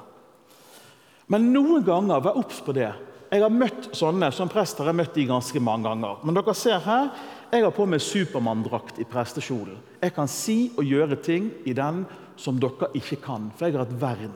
Men 1.28 1.50
noen 1.52 1.84
ganger, 1.84 2.22
vær 2.24 2.38
obs 2.40 2.62
på 2.64 2.72
det. 2.78 2.88
Jeg 3.26 3.42
har 3.42 3.50
møtt 3.50 3.90
sånne, 3.98 4.30
Som 4.32 4.48
prest 4.48 4.78
har 4.78 4.86
jeg 4.86 5.00
møtt 5.02 5.14
de 5.18 5.26
ganske 5.26 5.60
mange 5.60 5.90
ganger. 5.90 6.22
Men 6.22 6.38
dere 6.38 6.54
ser 6.54 6.78
her, 6.78 7.10
jeg 7.52 7.64
har 7.64 7.74
på 7.74 7.86
meg 7.88 8.02
Supermann-drakt 8.02 9.00
i 9.02 9.06
prestekjolen. 9.08 9.78
Jeg 10.02 10.14
kan 10.16 10.30
si 10.30 10.70
og 10.76 10.86
gjøre 10.86 11.18
ting 11.22 11.50
i 11.66 11.74
den 11.76 12.04
som 12.40 12.58
dere 12.60 12.90
ikke 12.98 13.20
kan, 13.24 13.50
for 13.56 13.66
jeg 13.66 13.76
har 13.76 13.86
et 13.86 14.00
vern. 14.00 14.34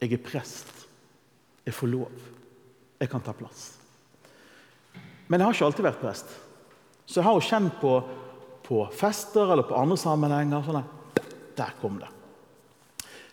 Jeg 0.00 0.14
er 0.14 0.22
prest. 0.22 0.70
Jeg 1.66 1.76
får 1.76 1.92
lov. 1.92 2.28
Jeg 2.98 3.10
kan 3.10 3.24
ta 3.24 3.34
plass. 3.36 3.74
Men 5.28 5.40
jeg 5.40 5.46
har 5.46 5.56
ikke 5.56 5.68
alltid 5.68 5.88
vært 5.88 6.00
prest. 6.02 6.32
Så 7.04 7.20
jeg 7.20 7.26
har 7.28 7.36
jo 7.36 7.48
kjent 7.48 7.78
på 7.82 7.98
på 8.68 8.84
fester 8.92 9.52
eller 9.52 9.64
på 9.64 9.76
andre 9.80 9.96
sammenhenger. 9.96 10.64
Sånn 10.64 10.84
der 11.56 11.74
kom 11.80 11.96
det. 11.98 12.10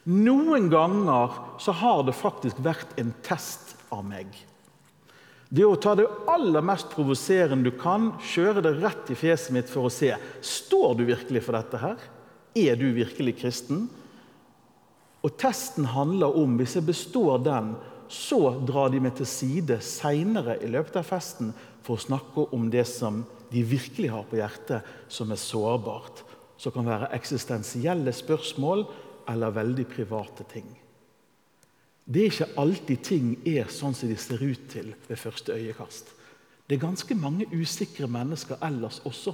Noen 0.08 0.70
ganger 0.72 1.34
så 1.62 1.74
har 1.76 2.04
det 2.08 2.16
faktisk 2.16 2.62
vært 2.64 2.96
en 3.02 3.12
test 3.26 3.76
av 3.94 4.06
meg. 4.08 4.30
Det 5.50 5.66
å 5.66 5.78
ta 5.78 5.94
det 5.98 6.08
aller 6.32 6.64
mest 6.66 6.90
provoserende 6.94 7.70
du 7.70 7.76
kan, 7.78 8.14
kjøre 8.34 8.64
det 8.66 8.78
rett 8.82 9.12
i 9.14 9.18
fjeset 9.18 9.54
mitt 9.54 9.70
for 9.70 9.88
å 9.88 9.94
se 9.94 10.12
står 10.42 10.96
du 10.98 11.06
virkelig 11.12 11.44
for 11.46 11.58
dette 11.58 11.82
her. 11.82 12.00
Er 12.56 12.80
du 12.80 12.88
virkelig 12.96 13.36
kristen? 13.44 13.86
Og 15.26 15.34
Testen 15.42 15.88
handler 15.94 16.38
om 16.38 16.58
hvis 16.60 16.78
jeg 16.78 16.88
består 16.88 17.42
den, 17.46 17.74
så 18.12 18.56
drar 18.66 18.92
de 18.94 19.02
meg 19.02 19.16
til 19.18 19.28
side 19.30 19.80
seinere 19.82 20.60
i 20.62 20.70
løpet 20.70 21.00
av 21.02 21.08
festen 21.10 21.50
for 21.86 21.98
å 21.98 22.06
snakke 22.06 22.48
om 22.56 22.70
det 22.74 22.86
som 22.90 23.24
de 23.52 23.64
virkelig 23.66 24.12
har 24.14 24.26
på 24.30 24.40
hjertet, 24.40 24.86
som 25.10 25.32
er 25.34 25.42
sårbart. 25.42 26.24
Som 26.58 26.74
kan 26.74 26.88
være 26.88 27.12
eksistensielle 27.18 28.14
spørsmål 28.16 28.86
eller 29.30 29.58
veldig 29.58 29.88
private 29.92 30.46
ting. 30.54 30.68
Det 32.06 32.22
er 32.22 32.30
ikke 32.30 32.62
alltid 32.62 33.02
ting 33.02 33.32
er 33.50 33.72
sånn 33.74 33.96
som 33.98 34.10
de 34.10 34.18
ser 34.22 34.44
ut 34.46 34.68
til 34.70 34.94
ved 35.08 35.18
første 35.18 35.56
øyekast. 35.56 36.12
Det 36.66 36.78
er 36.78 36.86
ganske 36.86 37.18
mange 37.18 37.48
usikre 37.54 38.08
mennesker 38.10 38.62
ellers 38.66 39.02
også. 39.06 39.34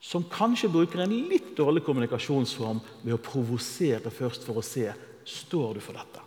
Som 0.00 0.28
kanskje 0.30 0.70
bruker 0.72 1.02
en 1.02 1.16
litt 1.30 1.54
dårlig 1.58 1.82
kommunikasjonsform 1.86 2.80
ved 3.02 3.16
å 3.16 3.22
provosere 3.24 4.12
først 4.14 4.44
for 4.46 4.60
å 4.60 4.64
se 4.64 4.86
står 5.28 5.78
du 5.78 5.84
for 5.84 5.98
dette. 5.98 6.24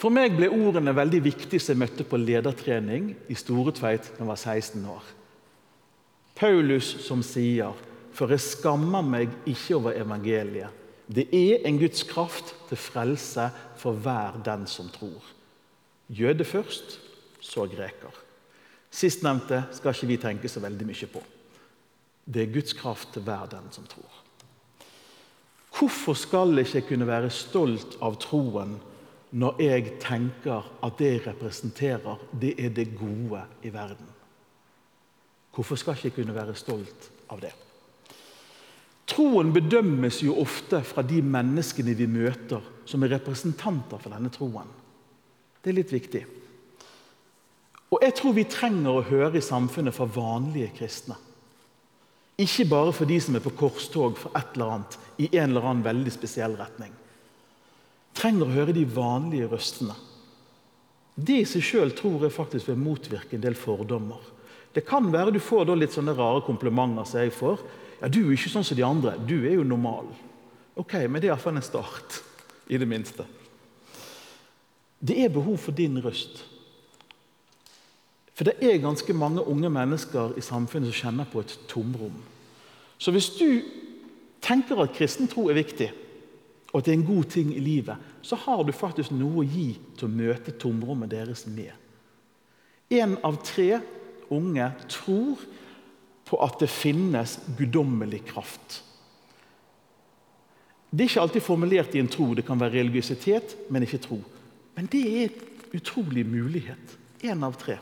For 0.00 0.14
meg 0.14 0.32
ble 0.38 0.48
ordene 0.48 0.94
veldig 0.96 1.20
viktige 1.26 1.60
som 1.60 1.74
jeg 1.74 1.82
møtte 1.82 2.06
på 2.08 2.18
ledertrening 2.18 3.10
i 3.28 3.36
Storetveit 3.36 4.14
da 4.14 4.22
jeg 4.22 4.30
var 4.30 4.40
16 4.40 4.86
år. 4.88 5.10
Paulus 6.40 6.86
som 7.04 7.22
sier, 7.22 7.74
'For 8.12 8.28
jeg 8.30 8.40
skammer 8.40 9.02
meg 9.02 9.28
ikke 9.46 9.76
over 9.76 9.92
evangeliet'. 9.92 10.79
Det 11.10 11.26
er 11.34 11.66
en 11.66 11.78
Guds 11.78 12.04
kraft 12.06 12.54
til 12.68 12.78
frelse 12.78 13.48
for 13.76 13.98
hver 13.98 14.38
den 14.46 14.66
som 14.70 14.88
tror. 14.94 15.24
Jøde 16.08 16.44
først, 16.44 17.00
så 17.40 17.66
greker. 17.66 18.14
Sistnevnte 18.90 19.64
skal 19.74 19.94
ikke 19.94 20.06
vi 20.06 20.18
tenke 20.22 20.48
så 20.50 20.62
veldig 20.62 20.86
mye 20.86 21.08
på. 21.10 21.22
Det 22.26 22.42
er 22.42 22.52
Guds 22.54 22.74
kraft 22.78 23.12
til 23.14 23.22
hver 23.26 23.48
den 23.50 23.66
som 23.74 23.86
tror. 23.90 24.20
Hvorfor 25.78 26.14
skal 26.14 26.54
jeg 26.58 26.66
ikke 26.66 26.88
kunne 26.92 27.08
være 27.08 27.30
stolt 27.30 27.96
av 28.02 28.18
troen 28.20 28.76
når 29.30 29.62
jeg 29.62 29.94
tenker 30.02 30.66
at 30.82 30.98
det 30.98 31.10
jeg 31.12 31.26
representerer, 31.26 32.18
det 32.34 32.54
er 32.58 32.74
det 32.74 32.90
gode 32.98 33.42
i 33.62 33.72
verden? 33.72 34.06
Hvorfor 35.54 35.78
skal 35.78 35.94
jeg 35.94 36.10
ikke 36.10 36.22
kunne 36.22 36.34
være 36.34 36.54
stolt 36.58 37.10
av 37.30 37.42
det? 37.42 37.54
Troen 39.10 39.50
bedømmes 39.54 40.20
jo 40.22 40.36
ofte 40.38 40.82
fra 40.86 41.02
de 41.02 41.18
menneskene 41.24 41.96
vi 41.98 42.06
møter 42.10 42.62
som 42.88 43.02
er 43.02 43.16
representanter 43.16 43.98
for 43.98 44.14
denne 44.14 44.30
troen. 44.34 44.68
Det 45.60 45.72
er 45.72 45.78
litt 45.80 45.92
viktig. 45.92 46.22
Og 47.90 48.04
jeg 48.04 48.14
tror 48.16 48.36
vi 48.36 48.46
trenger 48.46 48.92
å 48.92 49.06
høre 49.08 49.40
i 49.40 49.44
samfunnet 49.44 49.96
fra 49.96 50.06
vanlige 50.14 50.70
kristne. 50.78 51.16
Ikke 52.40 52.68
bare 52.70 52.92
for 52.96 53.10
de 53.10 53.18
som 53.20 53.36
er 53.36 53.44
på 53.44 53.52
korstog 53.58 54.16
for 54.16 54.36
et 54.38 54.54
eller 54.54 54.76
annet 54.76 54.96
i 55.20 55.26
en 55.34 55.50
eller 55.50 55.66
annen 55.66 55.84
veldig 55.84 56.12
spesiell 56.14 56.54
retning. 56.56 56.92
Trenger 58.16 58.46
å 58.46 58.54
høre 58.54 58.76
de 58.76 58.86
vanlige 58.88 59.50
røstene. 59.50 59.96
Det 61.20 61.42
i 61.42 61.48
seg 61.48 61.66
sjøl 61.66 61.92
tror 61.98 62.24
jeg 62.24 62.32
faktisk 62.32 62.70
vil 62.70 62.80
motvirke 62.80 63.36
en 63.36 63.44
del 63.44 63.58
fordommer. 63.58 64.22
Det 64.72 64.86
kan 64.86 65.10
være 65.12 65.34
du 65.34 65.40
får 65.42 65.74
litt 65.74 65.92
sånne 65.92 66.14
rare 66.16 66.40
komplimenter 66.46 67.04
som 67.04 67.20
jeg 67.20 67.34
får. 67.34 67.60
Ja, 68.00 68.08
'Du 68.08 68.26
er 68.26 68.32
ikke 68.32 68.50
sånn 68.50 68.64
som 68.64 68.76
de 68.76 68.84
andre. 68.84 69.18
Du 69.28 69.44
er 69.46 69.54
jo 69.54 69.62
normal.' 69.62 70.14
Ok, 70.76 70.92
men 70.92 71.20
det 71.20 71.28
er 71.28 71.34
iallfall 71.34 71.56
en 71.56 71.62
start. 71.62 72.22
I 72.70 72.78
det 72.78 72.88
minste. 72.88 73.24
Det 75.00 75.24
er 75.24 75.28
behov 75.28 75.58
for 75.58 75.72
din 75.72 75.98
røst. 75.98 76.44
For 78.34 78.44
det 78.44 78.54
er 78.62 78.78
ganske 78.78 79.12
mange 79.12 79.42
unge 79.42 79.70
mennesker 79.70 80.36
i 80.38 80.40
samfunnet 80.40 80.94
som 80.94 81.00
kjenner 81.00 81.26
på 81.28 81.40
et 81.40 81.58
tomrom. 81.68 82.14
Så 82.98 83.10
hvis 83.10 83.30
du 83.36 83.62
tenker 84.40 84.80
at 84.80 84.94
kristen 84.96 85.28
tro 85.28 85.48
er 85.48 85.58
viktig, 85.58 85.90
og 86.72 86.78
at 86.78 86.86
det 86.86 86.94
er 86.94 86.98
en 87.00 87.06
god 87.16 87.24
ting 87.24 87.50
i 87.56 87.60
livet, 87.60 87.96
så 88.22 88.36
har 88.36 88.62
du 88.62 88.72
faktisk 88.72 89.10
noe 89.10 89.42
å 89.42 89.48
gi 89.48 89.74
til 89.98 90.06
å 90.06 90.12
møte 90.14 90.54
tomrommet 90.56 91.10
deres 91.10 91.46
med. 91.50 91.72
En 92.90 93.18
av 93.24 93.42
tre 93.44 93.80
unge 94.30 94.70
tror 94.88 95.42
på 96.30 96.38
at 96.44 96.62
det 96.62 96.70
finnes 96.70 97.38
guddommelig 97.58 98.22
kraft. 98.30 98.80
Det 100.90 101.04
er 101.04 101.10
ikke 101.10 101.22
alltid 101.26 101.46
formulert 101.46 101.94
i 101.94 102.02
en 102.02 102.10
tro. 102.10 102.32
Det 102.34 102.46
kan 102.46 102.58
være 102.58 102.80
religiøsitet, 102.80 103.56
men 103.70 103.86
ikke 103.86 104.02
tro. 104.02 104.18
Men 104.74 104.88
det 104.90 105.04
er 105.06 105.28
en 105.28 105.78
utrolig 105.78 106.26
mulighet. 106.26 106.98
Én 107.22 107.44
av 107.46 107.58
tre 107.60 107.78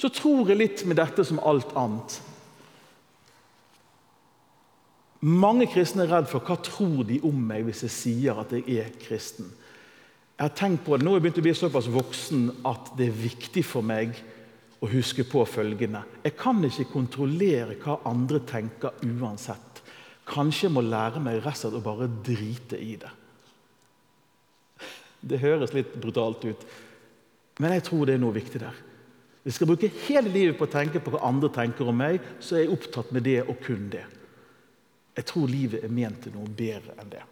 så 0.00 0.08
tror 0.08 0.48
jeg 0.48 0.56
litt 0.56 0.82
med 0.88 0.96
dette 0.96 1.24
som 1.28 1.40
alt 1.44 1.74
annet. 1.76 2.14
Mange 5.20 5.66
kristne 5.68 6.06
er 6.06 6.14
redd 6.14 6.30
for 6.30 6.40
hva 6.40 6.56
tror 6.64 7.02
de 7.04 7.18
om 7.28 7.42
meg 7.50 7.66
hvis 7.66 7.82
jeg 7.84 7.92
sier 7.92 8.40
at 8.40 8.54
jeg 8.56 8.78
er 8.80 8.94
kristen. 9.02 9.50
Jeg 10.38 10.46
har 10.46 10.54
tenkt 10.56 10.86
på 10.86 10.96
det, 10.96 11.04
Nå 11.04 11.12
har 11.12 11.20
jeg 11.20 11.26
begynt 11.26 11.42
å 11.42 11.44
bli 11.44 11.52
såpass 11.58 11.90
voksen 11.92 12.46
at 12.64 12.94
det 12.96 13.10
er 13.10 13.18
viktig 13.26 13.64
for 13.68 13.84
meg 13.84 14.16
å 14.80 14.88
huske 14.88 15.24
på 15.28 15.44
følgende. 15.48 16.02
Jeg 16.24 16.36
kan 16.40 16.62
ikke 16.64 16.88
kontrollere 16.92 17.76
hva 17.82 17.98
andre 18.08 18.40
tenker 18.48 19.02
uansett. 19.04 19.82
Kanskje 20.30 20.68
jeg 20.68 20.74
må 20.76 20.84
lære 20.84 21.20
meg 21.22 21.40
rett 21.40 21.56
og 21.58 21.60
slett 21.60 21.80
å 21.80 21.84
bare 21.84 22.08
drite 22.24 22.78
i 22.80 22.94
det. 23.00 23.10
Det 25.20 25.40
høres 25.42 25.74
litt 25.76 25.92
brutalt 26.00 26.46
ut, 26.48 26.62
men 27.60 27.74
jeg 27.76 27.84
tror 27.90 28.06
det 28.08 28.16
er 28.16 28.22
noe 28.22 28.32
viktig 28.32 28.62
der. 28.62 28.76
Hvis 29.40 29.54
jeg 29.54 29.58
skal 29.58 29.68
bruke 29.68 29.90
hele 30.06 30.32
livet 30.32 30.56
på 30.56 30.64
å 30.64 30.72
tenke 30.72 31.00
på 31.00 31.12
hva 31.12 31.22
andre 31.28 31.50
tenker 31.52 31.88
om 31.88 31.96
meg, 31.96 32.20
så 32.40 32.56
er 32.56 32.64
jeg 32.64 32.74
opptatt 32.76 33.12
med 33.12 33.24
det 33.24 33.40
og 33.42 33.60
kun 33.64 33.88
det. 33.92 34.06
Jeg 35.16 35.28
tror 35.28 35.48
livet 35.50 35.84
er 35.84 35.92
ment 35.92 36.22
til 36.24 36.32
noe 36.36 36.48
bedre 36.56 36.96
enn 37.00 37.12
det. 37.12 37.22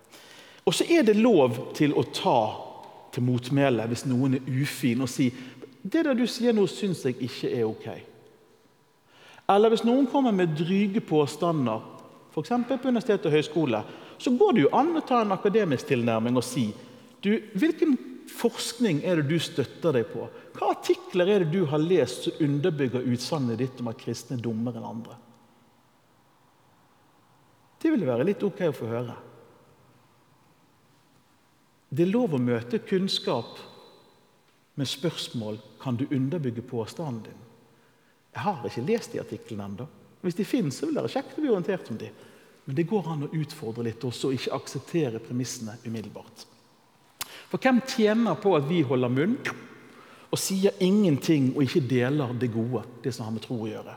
Og 0.68 0.74
så 0.76 0.84
er 0.92 1.06
det 1.08 1.16
lov 1.16 1.70
til 1.76 1.94
å 1.96 2.04
ta 2.12 2.40
til 3.14 3.24
motmæle 3.24 3.86
hvis 3.88 4.04
noen 4.08 4.36
er 4.36 4.48
ufin, 4.60 5.04
og 5.04 5.08
si 5.08 5.30
det 5.82 6.04
der 6.04 6.16
du 6.18 6.26
sier 6.26 6.54
nå, 6.56 6.66
syns 6.70 7.04
jeg 7.06 7.16
ikke 7.28 7.50
er 7.52 7.66
ok. 7.68 7.88
Eller 9.49 9.73
hvis 9.73 9.87
noen 9.87 10.08
kommer 10.11 10.35
med 10.35 10.56
dryge 10.58 11.00
påstander, 11.04 11.85
f.eks. 12.35 12.52
på 12.68 12.78
universitet 12.88 13.26
og 13.26 13.35
høyskole, 13.35 13.80
så 14.18 14.32
går 14.35 14.54
det 14.54 14.66
jo 14.66 14.75
an 14.76 14.92
å 14.99 15.04
ta 15.06 15.23
en 15.23 15.32
akademisk 15.32 15.88
tilnærming 15.88 16.37
og 16.37 16.44
si 16.44 16.68
du, 17.23 17.32
hvilken 17.58 17.97
forskning 18.30 19.00
er 19.06 19.18
det 19.18 19.30
du 19.30 19.38
støtter 19.42 19.97
deg 19.97 20.11
på? 20.12 20.26
Hva 20.54 20.73
artikler 20.75 21.30
er 21.32 21.42
det 21.42 21.54
du 21.54 21.64
har 21.70 21.82
lest 21.82 22.26
som 22.26 22.44
underbygger 22.44 23.06
utsagnet 23.11 23.58
ditt 23.58 23.80
om 23.82 23.90
at 23.90 23.99
kristne 23.99 24.37
er 24.37 24.44
dummere 24.44 24.78
enn 24.78 24.90
andre? 24.90 25.16
Det 27.78 27.90
ville 27.94 28.06
være 28.06 28.26
litt 28.26 28.42
ok 28.42 28.62
å 28.68 28.75
få 28.75 28.90
høre. 28.90 29.16
Det 31.88 32.04
er 32.04 32.12
lov 32.12 32.35
å 32.37 32.42
møte 32.42 32.82
kunnskap 32.85 33.58
med 34.78 34.88
spørsmål 34.88 35.58
kan 35.82 35.97
du 35.99 36.06
underbygge 36.06 36.62
påstanden 36.62 37.23
din. 37.26 37.44
Jeg 38.35 38.44
har 38.44 38.66
ikke 38.66 38.87
lest 38.87 39.12
de 39.12 39.20
artiklene 39.20 39.64
ennå. 39.66 39.87
Hvis 40.23 40.37
de 40.38 40.44
finnes, 40.47 40.75
så 40.75 40.87
vil 40.87 40.94
det 40.94 41.02
være 41.02 41.14
kjekt 41.16 41.38
å 41.38 41.42
bli 41.42 41.50
orientert 41.50 41.90
om 41.90 41.99
de. 41.99 42.11
Men 42.66 42.76
det 42.76 42.87
går 42.90 43.08
an 43.11 43.25
å 43.26 43.32
utfordre 43.35 43.87
litt 43.87 44.04
også, 44.04 44.28
og 44.28 44.37
ikke 44.37 44.54
akseptere 44.54 45.23
premissene 45.25 45.78
umiddelbart. 45.87 46.44
For 47.49 47.58
hvem 47.62 47.80
tjener 47.88 48.37
på 48.38 48.52
at 48.58 48.68
vi 48.68 48.82
holder 48.85 49.11
munn 49.11 49.38
og 50.28 50.38
sier 50.38 50.76
ingenting 50.85 51.54
og 51.54 51.64
ikke 51.64 51.87
deler 51.88 52.35
det 52.37 52.50
gode, 52.52 52.85
det 53.02 53.14
som 53.16 53.25
har 53.25 53.35
med 53.35 53.47
tro 53.47 53.56
å 53.64 53.70
gjøre? 53.70 53.97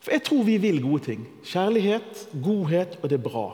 For 0.00 0.16
jeg 0.16 0.24
tror 0.26 0.44
vi 0.48 0.58
vil 0.60 0.80
gode 0.82 1.04
ting. 1.12 1.24
Kjærlighet, 1.46 2.26
godhet, 2.42 2.98
og 3.00 3.08
det 3.12 3.20
er 3.20 3.24
bra. 3.24 3.46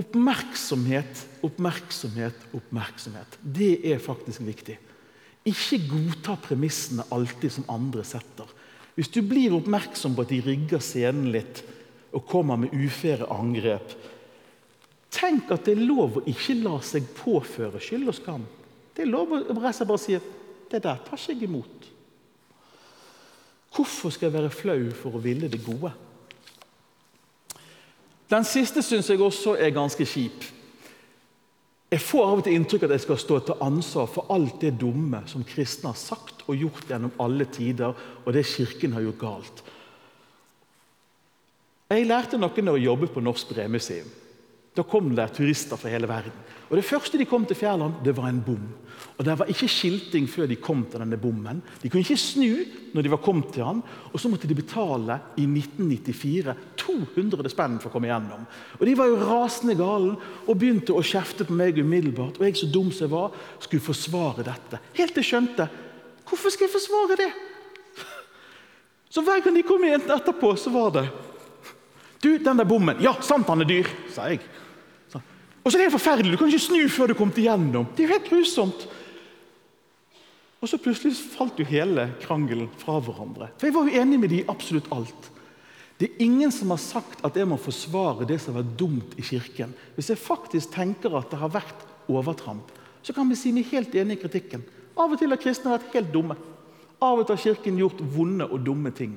Oppmerksomhet, 0.00 1.24
oppmerksomhet, 1.46 2.46
oppmerksomhet. 2.56 3.40
Det 3.40 3.74
er 3.92 4.02
faktisk 4.02 4.42
viktig. 4.48 4.78
Ikke 5.48 5.80
godta 5.88 6.36
premissene 6.40 7.06
alltid 7.14 7.54
som 7.54 7.68
andre 7.72 8.04
setter. 8.04 8.48
Hvis 8.96 9.08
du 9.14 9.22
blir 9.24 9.54
oppmerksom 9.56 10.16
på 10.16 10.26
at 10.26 10.32
de 10.32 10.40
rigger 10.44 10.82
scenen 10.84 11.30
litt 11.32 11.62
og 12.12 12.26
kommer 12.28 12.58
med 12.60 12.74
ufære 12.74 13.28
angrep, 13.32 13.94
Tenk 15.10 15.50
at 15.50 15.66
det 15.66 15.74
er 15.74 15.88
lov 15.88 16.20
å 16.20 16.26
ikke 16.30 16.54
la 16.62 16.76
seg 16.86 17.08
påføre 17.18 17.80
skyld 17.82 18.12
og 18.12 18.16
skam. 18.16 18.44
Det 18.94 19.02
er 19.02 19.10
lov 19.10 19.32
å 19.34 19.56
bare 19.56 19.72
si 19.98 20.14
det 20.70 20.78
der 20.84 21.02
tar 21.02 21.18
ikke 21.18 21.34
jeg 21.34 21.48
imot. 21.48 21.88
Hvorfor 23.74 24.14
skal 24.14 24.28
jeg 24.28 24.36
være 24.36 24.54
flau 24.54 24.78
for 24.94 25.18
å 25.18 25.22
ville 25.22 25.50
det 25.50 25.62
gode? 25.64 25.90
Den 28.30 28.46
siste 28.46 28.82
syns 28.86 29.10
jeg 29.10 29.22
også 29.22 29.56
er 29.58 29.74
ganske 29.74 30.06
kjip. 30.06 30.46
Jeg 31.90 32.02
får 32.06 32.22
av 32.22 32.38
og 32.38 32.44
til 32.46 32.54
inntrykk 32.54 32.84
at 32.86 32.92
jeg 32.94 33.02
skal 33.02 33.18
stå 33.18 33.36
til 33.42 33.62
ansvar 33.66 34.06
for 34.12 34.30
alt 34.30 34.60
det 34.62 34.76
dumme 34.78 35.24
som 35.26 35.42
kristne 35.46 35.90
har 35.90 35.98
sagt 35.98 36.44
og 36.46 36.54
gjort 36.54 36.86
gjennom 36.86 37.16
alle 37.22 37.48
tider, 37.50 37.96
og 38.22 38.34
det 38.34 38.46
Kirken 38.46 38.94
har 38.94 39.02
gjort 39.08 39.22
galt. 39.24 39.62
Jeg 41.90 42.06
lærte 42.06 42.38
noe 42.38 42.62
når 42.62 42.78
jeg 42.78 42.86
jobbet 42.86 43.10
på 43.10 43.22
Norsk 43.26 43.50
Bremuseum. 43.50 44.06
Da 44.74 44.84
kom 44.86 45.10
det 45.16 45.32
turister 45.34 45.76
fra 45.76 45.90
hele 45.90 46.08
verden. 46.08 46.34
Og 46.70 46.76
Det 46.78 46.86
første 46.86 47.18
de 47.18 47.26
kom 47.26 47.44
til 47.46 47.56
Fjærland, 47.58 48.04
det 48.04 48.16
var 48.16 48.28
en 48.28 48.42
bom. 48.46 48.68
Og 49.18 49.24
Det 49.24 49.38
var 49.38 49.48
ikke 49.50 49.68
skilting 49.68 50.28
før 50.30 50.46
de 50.46 50.56
kom 50.56 50.84
til 50.86 51.00
denne 51.00 51.18
bommen. 51.18 51.62
De 51.82 51.88
kunne 51.90 52.04
ikke 52.04 52.16
snu 52.16 52.64
når 52.94 53.02
de 53.02 53.10
var 53.10 53.20
kommet 53.22 53.52
til 53.52 53.64
han, 53.64 53.82
og 54.12 54.20
så 54.20 54.28
måtte 54.30 54.48
de 54.48 54.54
betale 54.54 55.18
i 55.36 55.46
1994 55.46 56.54
200 56.76 57.50
spenn 57.50 57.78
for 57.80 57.90
å 57.90 57.92
komme 57.92 58.08
gjennom. 58.08 58.46
Og 58.78 58.86
De 58.86 58.94
var 58.94 59.10
jo 59.10 59.18
rasende 59.18 59.74
gale 59.74 60.14
og 60.46 60.58
begynte 60.58 60.94
å 60.94 61.02
kjefte 61.02 61.44
på 61.44 61.52
meg 61.52 61.78
umiddelbart. 61.78 62.38
Og 62.38 62.46
jeg, 62.46 62.56
så 62.56 62.70
dum 62.70 62.92
som 62.92 63.06
jeg 63.08 63.14
var, 63.14 63.34
skulle 63.58 63.82
forsvare 63.82 64.46
dette. 64.46 64.80
Helt 64.94 65.14
til 65.14 65.24
jeg 65.24 65.32
skjønte 65.32 65.68
hvorfor 66.30 66.54
skal 66.54 66.68
jeg 66.68 66.76
forsvare 66.76 67.16
det? 67.18 67.30
Så 69.10 69.22
hver 69.26 69.40
gang 69.42 69.56
de 69.56 69.64
kom 69.66 69.82
igjen 69.82 70.04
etterpå, 70.06 70.52
så 70.54 70.70
var 70.70 70.92
det 70.94 71.08
Du, 72.20 72.38
den 72.38 72.60
der 72.60 72.68
bommen. 72.68 73.00
Ja, 73.00 73.14
sant 73.24 73.48
han 73.48 73.64
er 73.64 73.68
dyr, 73.68 73.88
sa 74.12 74.28
jeg. 74.28 74.42
Og 75.60 75.68
så 75.68 75.76
er 75.76 75.86
det 75.86 75.92
forferdelig. 75.92 76.32
Du 76.32 76.40
kan 76.40 76.48
ikke 76.48 76.62
snu 76.62 76.80
før 76.88 77.10
du 77.10 77.16
kommer 77.18 77.36
igjennom. 77.36 77.88
Det 77.92 78.04
er 78.04 78.08
jo 78.08 78.14
helt 78.14 78.30
grusomt. 78.30 78.86
Og 80.60 80.68
så 80.68 80.80
plutselig 80.80 81.16
falt 81.32 81.60
jo 81.60 81.66
hele 81.68 82.10
krangelen 82.20 82.68
fra 82.80 82.98
hverandre. 83.00 83.50
For 83.56 83.68
jeg 83.68 83.76
var 83.76 83.88
jo 83.88 84.00
enig 84.02 84.18
med 84.20 84.32
de 84.32 84.40
i 84.40 84.48
absolutt 84.48 84.88
alt. 84.92 85.30
Det 86.00 86.08
er 86.08 86.24
ingen 86.24 86.52
som 86.52 86.72
har 86.72 86.80
sagt 86.80 87.20
at 87.24 87.36
jeg 87.36 87.48
må 87.48 87.58
forsvare 87.60 88.24
det 88.28 88.38
som 88.40 88.54
har 88.56 88.62
vært 88.62 88.76
dumt 88.80 89.16
i 89.20 89.24
kirken. 89.24 89.72
Hvis 89.96 90.08
jeg 90.12 90.20
faktisk 90.20 90.72
tenker 90.72 91.16
at 91.16 91.28
det 91.32 91.40
har 91.40 91.52
vært 91.52 91.84
overtramp, 92.08 92.72
så 93.04 93.12
kan 93.16 93.28
vi 93.28 93.36
si 93.36 93.52
vi 93.52 93.64
er 93.64 93.72
helt 93.74 93.96
enig 94.00 94.16
i 94.16 94.22
kritikken. 94.22 94.64
Av 94.96 95.12
og 95.12 95.20
til 95.20 95.32
har 95.32 95.40
kristne 95.40 95.74
vært 95.74 95.92
helt 95.96 96.12
dumme. 96.12 96.36
Av 97.00 97.20
og 97.20 97.26
til 97.26 97.36
har 97.36 97.42
Kirken 97.44 97.80
gjort 97.80 98.00
vonde 98.16 98.48
og 98.48 98.64
dumme 98.64 98.92
ting. 98.96 99.14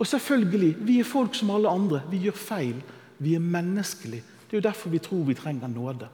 Og 0.00 0.08
selvfølgelig, 0.08 0.76
vi 0.80 0.98
er 1.00 1.08
folk 1.08 1.34
som 1.36 1.52
alle 1.52 1.68
andre. 1.68 2.02
Vi 2.10 2.22
gjør 2.24 2.38
feil. 2.40 2.78
Vi 3.20 3.34
er 3.36 3.44
menneskelige. 3.44 4.24
Det 4.48 4.56
er 4.56 4.62
jo 4.62 4.68
derfor 4.68 4.90
vi 4.90 4.98
tror 4.98 5.26
vi 5.28 5.36
trenger 5.36 5.68
nåde. 5.68 6.08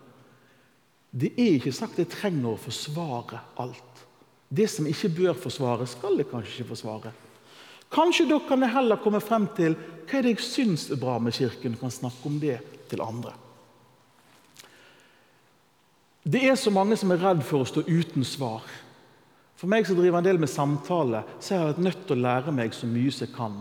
Det 1.10 1.30
er 1.38 1.54
ikke 1.54 1.72
sagt 1.72 2.00
jeg 2.02 2.10
trenger 2.12 2.50
å 2.50 2.60
forsvare 2.60 3.38
alt. 3.62 4.02
Det 4.48 4.66
som 4.70 4.86
ikke 4.90 5.12
bør 5.16 5.38
forsvares, 5.38 5.94
skal 5.96 6.18
jeg 6.18 6.28
kanskje 6.30 6.58
ikke 6.58 6.72
forsvare. 6.74 7.12
Kanskje 7.94 8.26
da 8.28 8.40
kan 8.42 8.66
heller 8.66 9.00
komme 9.00 9.22
frem 9.22 9.46
til 9.56 9.78
hva 10.06 10.18
er 10.18 10.26
det 10.26 10.34
jeg 10.34 10.44
syns 10.46 10.88
er 10.90 11.00
bra 11.00 11.16
med 11.22 11.34
Kirken, 11.34 11.74
og 11.74 11.86
kan 11.86 11.94
snakke 11.94 12.28
om 12.28 12.40
det 12.42 12.58
til 12.90 13.02
andre. 13.02 13.32
Det 16.26 16.42
er 16.42 16.58
så 16.58 16.72
mange 16.74 16.98
som 16.98 17.14
er 17.14 17.22
redd 17.22 17.42
for 17.46 17.62
å 17.62 17.70
stå 17.70 17.86
uten 17.86 18.26
svar. 18.26 18.66
For 19.56 19.70
meg 19.70 19.86
som 19.86 19.96
driver 19.96 20.18
en 20.20 20.26
del 20.26 20.42
med 20.42 20.50
samtale, 20.50 21.22
så 21.38 21.54
har 21.54 21.62
jeg 21.62 21.72
vært 21.72 21.84
nødt 21.86 22.04
til 22.06 22.18
å 22.18 22.24
lære 22.26 22.54
meg 22.54 22.74
så 22.74 22.90
mye 22.90 23.14
som 23.14 23.24
jeg 23.24 23.34
kan. 23.38 23.56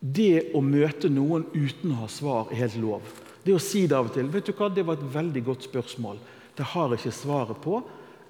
Det 0.00 0.54
å 0.54 0.60
møte 0.62 1.10
noen 1.10 1.48
uten 1.54 1.92
å 1.92 2.04
ha 2.04 2.08
svar 2.10 2.52
er 2.52 2.62
helt 2.62 2.76
lov. 2.78 3.02
Det 3.42 3.54
å 3.54 3.62
si 3.62 3.86
det 3.88 3.96
av 3.96 4.10
og 4.10 4.14
til 4.14 4.28
vet 4.30 4.46
du 4.46 4.52
hva, 4.52 4.68
'Det 4.68 4.84
var 4.86 4.94
et 4.94 5.14
veldig 5.14 5.44
godt 5.44 5.62
spørsmål. 5.62 6.18
Det 6.56 6.64
har 6.64 6.88
jeg 6.88 6.98
ikke 6.98 7.12
svaret 7.12 7.60
på.' 7.60 7.82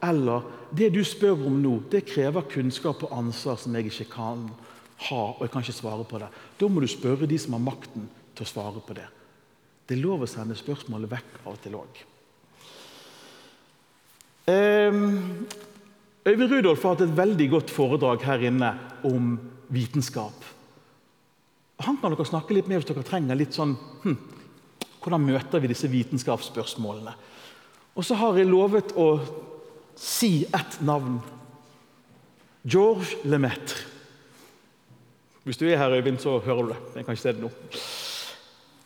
Eller 0.02 0.42
'Det 0.72 0.92
du 0.92 1.04
spør 1.04 1.46
om 1.46 1.62
nå, 1.62 1.82
det 1.90 2.06
krever 2.06 2.42
kunnskap 2.42 3.02
og 3.02 3.12
ansvar 3.12 3.56
som 3.56 3.74
jeg 3.74 3.86
ikke 3.86 4.10
kan 4.10 4.50
ha.' 5.10 5.34
og 5.36 5.40
jeg 5.40 5.50
kan 5.50 5.62
ikke 5.62 5.72
svare 5.72 6.04
på 6.04 6.18
det. 6.18 6.28
Da 6.58 6.68
må 6.68 6.80
du 6.80 6.86
spørre 6.86 7.26
de 7.26 7.38
som 7.38 7.52
har 7.52 7.60
makten 7.60 8.08
til 8.34 8.44
å 8.44 8.48
svare 8.48 8.80
på 8.80 8.94
det. 8.94 9.08
Det 9.86 9.96
er 9.96 10.02
lov 10.02 10.22
å 10.22 10.28
sende 10.28 10.54
spørsmålet 10.54 11.10
vekk 11.10 11.46
av 11.46 11.52
og 11.52 11.62
til 11.62 11.72
òg. 11.72 12.04
Ehm, 14.48 15.46
Øyvind 16.26 16.52
Rudolf 16.52 16.82
har 16.82 16.94
hatt 16.94 17.00
et 17.00 17.16
veldig 17.16 17.50
godt 17.50 17.70
foredrag 17.70 18.22
her 18.22 18.38
inne 18.38 18.78
om 19.04 19.38
vitenskap. 19.68 20.44
Han 21.86 21.98
kan 22.00 22.14
dere 22.14 22.26
snakke 22.26 22.56
litt 22.56 22.68
med 22.70 22.80
hvis 22.80 22.88
dere 22.90 23.06
trenger 23.06 23.38
litt 23.38 23.54
sånn 23.54 23.76
hm, 24.02 24.16
hvordan 24.98 25.24
møter 25.24 25.62
vi 25.62 25.70
disse 25.70 25.90
vitenskapsspørsmålene? 25.90 27.14
Og 27.98 28.06
så 28.06 28.18
har 28.18 28.38
jeg 28.38 28.50
lovet 28.50 28.94
å 28.98 29.08
si 29.98 30.44
ett 30.44 30.78
navn. 30.86 31.18
George 32.62 33.22
Lemaitre. 33.24 33.86
Hvis 35.46 35.58
du 35.58 35.64
er 35.66 35.78
her, 35.80 35.94
Øyvind, 35.96 36.20
så 36.20 36.36
hører 36.44 36.62
du 36.62 36.72
det. 36.74 36.80
Jeg 36.98 37.06
kan 37.06 37.16
ikke 37.16 37.22
se 37.22 37.32
det 37.32 37.42
nå. 37.42 37.50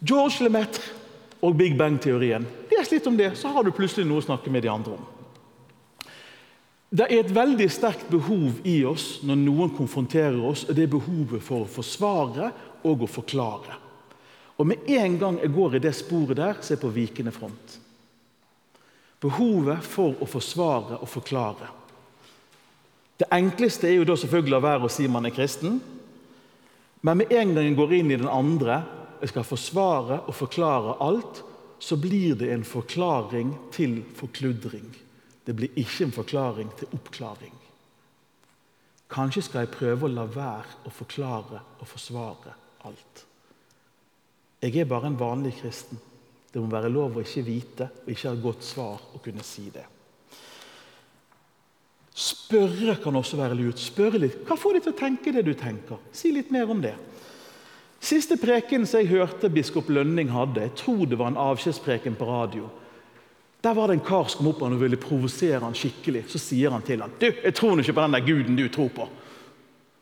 George 0.07 0.45
Lemaitre 0.45 0.83
og 1.43 1.57
Big 1.59 1.75
Bang-teorien. 1.79 2.47
Les 2.71 2.93
litt 2.93 3.07
om 3.11 3.17
det, 3.19 3.33
så 3.39 3.51
har 3.51 3.67
du 3.67 3.73
plutselig 3.75 4.07
noe 4.07 4.23
å 4.23 4.29
snakke 4.29 4.53
med 4.53 4.63
de 4.63 4.71
andre 4.71 4.95
om. 4.95 5.09
Det 6.93 7.07
er 7.09 7.23
et 7.23 7.33
veldig 7.33 7.69
sterkt 7.73 8.11
behov 8.13 8.59
i 8.69 8.83
oss 8.85 9.23
når 9.25 9.39
noen 9.41 9.71
konfronterer 9.73 10.37
oss, 10.45 10.67
og 10.69 10.77
det 10.77 10.85
er 10.85 10.93
behovet 10.93 11.41
for 11.41 11.65
å 11.65 11.71
forsvare 11.71 12.51
og 12.85 13.05
å 13.07 13.09
forklare. 13.09 13.79
Og 14.61 14.69
med 14.69 14.91
en 14.93 15.15
gang 15.19 15.39
jeg 15.41 15.55
går 15.55 15.79
i 15.79 15.81
det 15.87 15.95
sporet 15.97 16.37
der, 16.37 16.59
så 16.61 16.75
er 16.75 16.77
jeg 16.77 16.83
på 16.83 16.91
vikende 16.93 17.33
front. 17.33 17.79
Behovet 19.25 19.81
for 19.87 20.21
å 20.21 20.29
forsvare 20.29 20.99
og 20.99 21.09
forklare. 21.09 21.71
Det 23.17 23.31
enkleste 23.33 23.89
er 23.89 23.97
jo 23.97 24.05
da 24.11 24.17
selvfølgelig 24.19 24.59
å 24.59 24.65
være 24.67 24.89
å 24.89 24.93
si 24.93 25.07
man 25.09 25.25
er 25.25 25.33
kristen. 25.33 25.79
Men 27.01 27.23
med 27.23 27.33
en 27.33 27.55
gang 27.55 27.71
jeg 27.71 27.79
går 27.79 27.95
inn 28.03 28.13
i 28.13 28.19
den 28.21 28.29
andre, 28.29 28.83
jeg 29.23 29.33
skal 29.33 29.49
forsvare 29.49 30.21
og 30.27 30.37
forklare 30.37 30.99
alt, 31.01 31.41
så 31.81 31.97
blir 31.97 32.37
det 32.39 32.53
en 32.53 32.67
forklaring 32.67 33.55
til 33.73 34.03
forkludring. 34.19 34.93
Det 35.45 35.55
blir 35.59 35.75
ikke 35.79 36.07
en 36.07 36.15
forklaring 36.15 36.71
til 36.79 36.95
oppklaring. 36.95 37.55
Kanskje 39.13 39.43
skal 39.45 39.65
jeg 39.65 39.75
prøve 39.75 40.07
å 40.07 40.13
la 40.13 40.25
være 40.25 40.87
å 40.89 40.93
forklare 40.95 41.61
og 41.81 41.89
forsvare 41.89 42.55
alt. 42.89 43.25
Jeg 44.63 44.79
er 44.79 44.89
bare 44.89 45.11
en 45.11 45.19
vanlig 45.19 45.57
kristen. 45.59 45.99
Det 46.53 46.61
må 46.61 46.69
være 46.71 46.93
lov 46.93 47.17
å 47.17 47.25
ikke 47.25 47.45
vite 47.45 47.89
og 48.05 48.13
ikke 48.13 48.31
ha 48.31 48.41
godt 48.41 48.65
svar 48.65 49.03
å 49.17 49.21
kunne 49.25 49.45
si 49.45 49.67
det. 49.73 49.85
Spørre 52.13 52.99
kan 53.01 53.17
også 53.17 53.39
være 53.41 53.57
lurt. 53.57 53.81
Spørre 53.81 54.21
litt. 54.21 54.43
Hva 54.47 54.57
får 54.61 54.77
deg 54.77 54.85
til 54.85 54.93
å 54.93 55.01
tenke 55.01 55.33
det 55.33 55.45
du 55.47 55.55
tenker? 55.57 56.01
Si 56.13 56.33
litt 56.33 56.53
mer 56.53 56.71
om 56.71 56.83
det. 56.85 56.95
Siste 58.03 58.37
preken 58.41 58.85
som 58.87 59.01
jeg 59.01 59.13
hørte 59.15 59.51
biskop 59.53 59.89
Lønning 59.93 60.33
hadde, 60.35 60.65
jeg 60.67 60.75
tror 60.81 61.05
det 61.07 61.19
var 61.21 61.31
en 61.31 61.41
avskjedspreken 61.41 62.17
på 62.19 62.27
radio. 62.29 62.67
Der 63.63 63.75
var 63.75 63.89
det 63.89 63.95
en 63.95 64.07
kar 64.07 64.27
som 64.27 64.43
kom 64.43 64.51
opp 64.51 64.63
og 64.67 64.81
ville 64.81 64.99
provosere 64.99 65.61
han 65.63 65.77
skikkelig. 65.79 66.25
Så 66.33 66.41
sier 66.43 66.75
han 66.75 66.83
til 66.83 67.03
han, 67.05 67.13
du, 67.21 67.29
jeg 67.31 67.55
tror 67.55 67.79
ikke 67.79 67.95
på 67.95 68.07
den 68.07 68.17
der 68.17 68.27
guden 68.27 68.59
du 68.59 68.65
tror 68.69 68.91
på. 68.95 69.07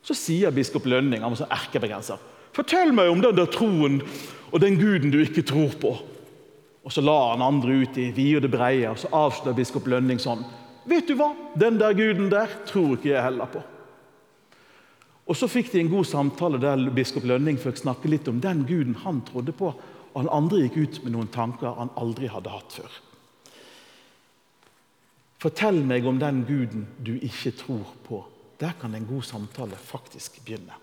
Så 0.03 0.17
sier 0.17 0.55
biskop 0.57 0.87
Lønning, 0.89 1.21
han 1.21 1.35
var 1.35 1.43
sånn 1.43 1.53
erkebegrenser, 1.53 2.21
fortell 2.57 2.95
meg 2.97 3.11
om 3.13 3.21
den 3.21 3.37
der 3.37 3.51
troen 3.53 4.01
og 4.51 4.63
den 4.65 4.79
guden 4.81 5.13
du 5.13 5.21
ikke 5.21 5.45
tror 5.47 5.77
på. 5.81 5.93
Og 6.81 6.93
Så 6.93 7.05
la 7.05 7.35
han 7.35 7.45
andre 7.45 7.83
ut 7.85 7.99
i 8.01 8.09
vide 8.17 8.39
og 8.39 8.47
det 8.47 8.53
breie, 8.55 8.89
og 8.89 8.99
så 8.99 9.11
avslører 9.13 9.59
biskop 9.59 9.87
Lønning 9.87 10.19
sånn. 10.19 10.41
Vet 10.89 11.11
du 11.11 11.15
hva? 11.19 11.35
Den 11.55 11.77
der 11.79 11.93
guden 11.95 12.31
der 12.33 12.49
tror 12.67 12.97
ikke 12.97 13.13
jeg 13.13 13.23
heller 13.23 13.51
på. 13.53 13.61
Og 15.31 15.37
Så 15.37 15.47
fikk 15.47 15.69
de 15.73 15.85
en 15.85 15.93
god 15.93 16.09
samtale 16.09 16.59
der 16.59 16.89
biskop 16.91 17.29
Lønning 17.29 17.61
fikk 17.61 17.77
snakke 17.79 18.09
litt 18.09 18.27
om 18.29 18.41
den 18.41 18.65
guden 18.67 18.97
han 19.05 19.21
trodde 19.29 19.53
på. 19.53 19.75
Og 20.11 20.17
han 20.17 20.33
andre 20.33 20.65
gikk 20.65 20.81
ut 20.81 21.05
med 21.05 21.13
noen 21.15 21.29
tanker 21.31 21.77
han 21.77 21.93
aldri 22.01 22.27
hadde 22.27 22.51
hatt 22.51 22.73
før. 22.81 22.91
Fortell 25.41 25.81
meg 25.89 26.05
om 26.05 26.19
den 26.21 26.43
guden 26.45 26.85
du 27.01 27.15
ikke 27.17 27.55
tror 27.57 27.95
på. 28.05 28.21
Der 28.61 28.75
kan 28.81 28.95
en 28.95 29.07
god 29.09 29.25
samtale 29.25 29.77
faktisk 29.77 30.37
begynne. 30.45 30.77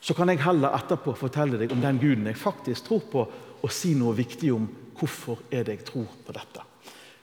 Så 0.00 0.14
kan 0.14 0.28
jeg 0.28 0.42
heller 0.44 0.76
etterpå 0.76 1.14
fortelle 1.16 1.58
deg 1.60 1.72
om 1.72 1.80
den 1.80 1.98
guden 2.00 2.28
jeg 2.28 2.36
faktisk 2.38 2.90
tror 2.90 3.06
på, 3.10 3.24
og 3.64 3.72
si 3.72 3.94
noe 3.98 4.14
viktig 4.16 4.52
om 4.54 4.68
hvorfor 4.98 5.40
er 5.50 5.64
det 5.64 5.78
jeg 5.78 5.88
tror 5.88 6.12
på 6.26 6.36
dette. 6.36 6.66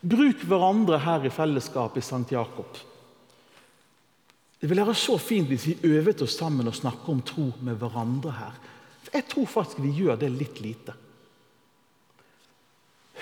Bruk 0.06 0.44
hverandre 0.50 1.00
her 1.02 1.24
i 1.26 1.34
fellesskap 1.34 1.96
i 1.98 2.04
St. 2.04 2.26
Jakob. 2.34 2.82
Det 4.60 4.70
ville 4.70 4.86
være 4.86 4.98
så 4.98 5.16
fint 5.22 5.50
hvis 5.50 5.70
vi 5.70 5.94
øvet 5.94 6.22
oss 6.26 6.38
sammen 6.40 6.68
og 6.68 6.76
snakket 6.76 7.10
om 7.14 7.24
tro 7.26 7.48
med 7.62 7.78
hverandre 7.80 8.34
her. 8.34 8.60
Jeg 9.14 9.28
tror 9.30 9.46
faktisk 9.46 9.84
vi 9.86 9.94
gjør 10.02 10.18
det 10.20 10.34
litt 10.34 10.62
lite. 10.62 10.96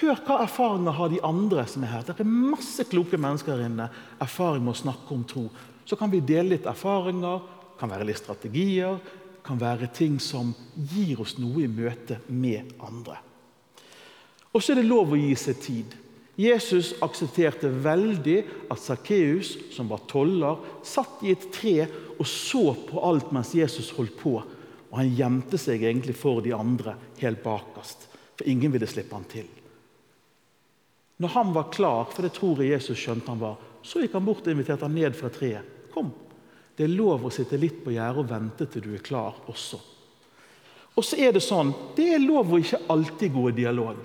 Hør 0.02 0.18
hva 0.26 0.40
erfaringer 0.42 0.96
har 0.98 1.12
de 1.12 1.22
andre 1.26 1.66
som 1.70 1.84
er 1.86 1.92
her. 1.94 2.06
Det 2.08 2.16
er 2.24 2.30
masse 2.30 2.86
kloke 2.90 3.20
mennesker 3.20 3.54
her 3.54 3.68
inne. 3.68 3.90
Erfaring 4.24 4.64
med 4.66 4.74
å 4.74 4.82
snakke 4.82 5.14
om 5.14 5.26
tro. 5.30 5.48
Så 5.86 5.98
kan 6.00 6.10
vi 6.10 6.24
dele 6.24 6.56
litt 6.56 6.70
erfaringer, 6.70 7.44
kan 7.78 7.92
være 7.92 8.08
litt 8.08 8.22
strategier, 8.22 8.98
kan 9.44 9.60
være 9.60 9.92
ting 9.94 10.18
som 10.24 10.54
gir 10.94 11.22
oss 11.22 11.36
noe 11.38 11.66
i 11.66 11.70
møte 11.70 12.22
med 12.32 12.74
andre. 12.82 13.20
Og 14.54 14.62
så 14.62 14.74
er 14.74 14.82
det 14.82 14.90
lov 14.90 15.14
å 15.14 15.20
gi 15.20 15.34
seg 15.38 15.62
tid. 15.62 15.96
Jesus 16.40 16.96
aksepterte 17.06 17.70
veldig 17.84 18.40
at 18.74 18.82
Sakkeus, 18.82 19.54
som 19.76 19.92
var 19.92 20.02
toller, 20.10 20.62
satt 20.86 21.22
i 21.22 21.34
et 21.36 21.50
tre 21.54 21.84
og 22.18 22.26
så 22.30 22.72
på 22.88 23.02
alt 23.06 23.34
mens 23.36 23.54
Jesus 23.54 23.92
holdt 23.98 24.16
på. 24.22 24.40
Og 24.90 24.96
han 24.98 25.14
gjemte 25.14 25.60
seg 25.62 25.84
egentlig 25.86 26.16
for 26.18 26.42
de 26.46 26.56
andre 26.58 26.96
helt 27.22 27.44
bakerst, 27.46 28.08
for 28.38 28.50
ingen 28.50 28.74
ville 28.74 28.90
slippe 28.90 29.18
han 29.18 29.30
til. 29.30 29.50
Når 31.24 31.32
han 31.32 31.54
var 31.56 31.72
klar, 31.72 32.10
for 32.12 32.26
det 32.26 32.34
tror 32.36 32.60
jeg 32.60 32.74
Jesus 32.74 33.00
skjønte 33.00 33.32
han 33.32 33.40
var, 33.40 33.56
så 33.84 34.02
gikk 34.02 34.18
han 34.18 34.26
bort 34.28 34.44
og 34.44 34.52
inviterte 34.52 34.84
han 34.84 34.96
ned 34.98 35.16
fra 35.16 35.30
treet. 35.32 35.70
Kom, 35.94 36.10
det 36.76 36.84
er 36.84 36.96
lov 36.98 37.24
å 37.24 37.32
sitte 37.32 37.60
litt 37.60 37.84
på 37.86 37.94
gjerdet 37.94 38.24
og 38.24 38.32
vente 38.32 38.68
til 38.68 38.84
du 38.84 38.92
er 38.98 39.06
klar 39.06 39.38
også. 39.52 39.80
Og 40.94 41.06
så 41.06 41.18
er 41.18 41.32
Det 41.34 41.42
sånn, 41.42 41.72
det 41.96 42.10
er 42.16 42.22
lov 42.22 42.52
å 42.52 42.60
ikke 42.60 42.84
alltid 42.92 43.34
gå 43.34 43.48
i 43.50 43.56
dialog. 43.64 44.04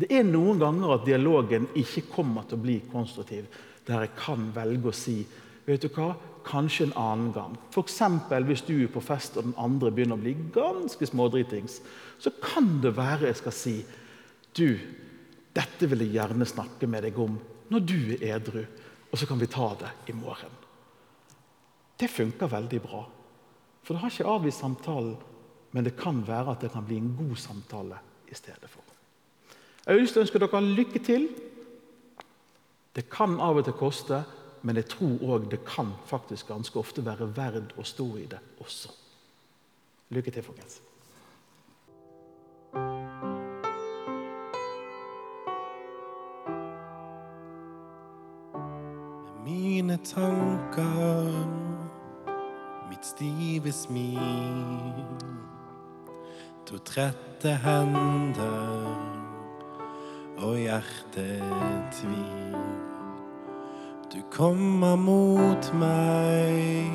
Det 0.00 0.08
er 0.08 0.24
noen 0.24 0.58
ganger 0.58 0.94
at 0.94 1.04
dialogen 1.04 1.68
ikke 1.76 2.08
kommer 2.14 2.48
til 2.48 2.56
å 2.56 2.64
bli 2.64 2.80
konstruktiv, 2.90 3.46
der 3.86 4.06
jeg 4.06 4.16
kan 4.16 4.48
velge 4.54 4.88
å 4.88 4.96
si 4.96 5.18
vet 5.66 5.84
du 5.84 5.90
hva, 5.92 6.14
kanskje 6.46 6.88
en 6.88 6.96
annen 6.96 7.32
gang. 7.34 7.56
F.eks. 7.70 8.00
hvis 8.48 8.64
du 8.66 8.74
er 8.80 8.88
på 8.90 9.02
fest 9.04 9.36
og 9.36 9.50
den 9.50 9.58
andre 9.60 9.92
begynner 9.92 10.16
å 10.16 10.22
bli 10.22 10.32
ganske 10.54 11.06
smådritings, 11.06 11.80
så 12.18 12.32
kan 12.40 12.80
det 12.82 12.96
være 12.96 13.28
jeg 13.28 13.40
skal 13.42 13.54
si 13.54 13.76
du, 14.56 14.78
dette 15.56 15.88
vil 15.90 16.04
jeg 16.04 16.14
gjerne 16.14 16.46
snakke 16.46 16.88
med 16.90 17.04
deg 17.06 17.18
om 17.18 17.38
når 17.70 17.86
du 17.86 17.98
er 18.16 18.36
edru, 18.36 18.62
og 19.10 19.18
så 19.18 19.26
kan 19.26 19.40
vi 19.40 19.48
ta 19.50 19.72
det 19.78 19.90
i 20.10 20.14
morgen. 20.14 20.52
Det 21.98 22.10
funker 22.10 22.50
veldig 22.50 22.80
bra. 22.82 23.02
For 23.82 23.94
det 23.94 24.02
har 24.02 24.12
ikke 24.12 24.30
avvist 24.30 24.62
samtalen, 24.62 25.16
men 25.72 25.86
det 25.86 25.96
kan 25.98 26.22
være 26.26 26.54
at 26.54 26.64
det 26.64 26.72
kan 26.72 26.86
bli 26.86 26.98
en 26.98 27.14
god 27.18 27.36
samtale 27.38 27.98
i 28.30 28.34
stedet 28.34 28.70
for. 28.70 28.82
Jeg 29.86 29.94
har 29.94 30.00
lyst 30.00 30.14
til 30.14 30.22
å 30.22 30.26
ønske 30.26 30.42
dere 30.42 30.60
lykke 30.66 31.02
til. 31.04 31.28
Det 32.94 33.06
kan 33.10 33.38
av 33.40 33.60
og 33.60 33.66
til 33.66 33.78
koste, 33.78 34.22
men 34.62 34.76
jeg 34.76 34.90
tror 34.92 35.22
òg 35.34 35.48
det 35.50 35.62
kan 35.66 35.94
faktisk 36.10 36.50
ganske 36.50 36.78
ofte 36.78 37.04
være 37.06 37.30
verd 37.36 37.74
å 37.78 37.86
stå 37.86 38.08
i 38.20 38.26
det 38.30 38.40
også. 38.60 38.92
Lykke 40.10 40.34
til, 40.34 40.44
folkens. 40.44 40.80
Mine 49.50 49.98
tanker, 50.04 51.28
mitt 52.88 53.04
stive 53.04 53.72
smil. 53.72 54.94
To 56.66 56.78
trette 56.86 57.56
hender 57.64 58.86
og 60.38 60.54
hjertetvil. 60.54 62.54
Du 64.12 64.20
kommer 64.30 64.96
mot 64.96 65.72
meg 65.74 66.94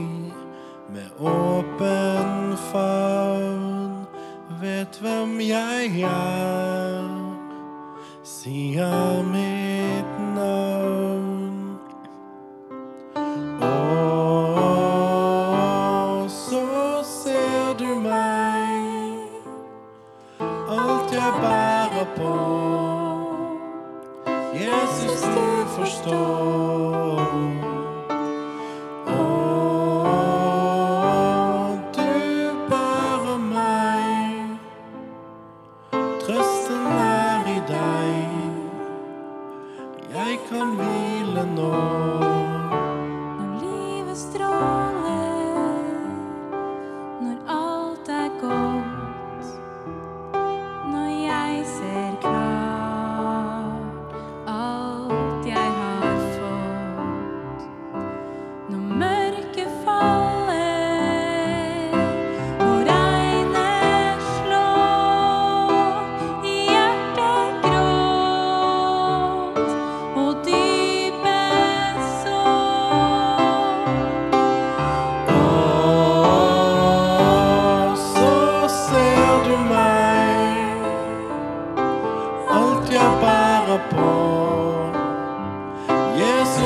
med 0.96 1.10
åpen 1.20 2.56
favn. 2.72 4.08
Vet 4.64 4.96
hvem 5.04 5.42
jeg 5.44 6.08
er, 6.08 7.04
sier 8.24 9.24
min 9.28 9.45
hvile 41.06 41.46
nå. 41.56 42.45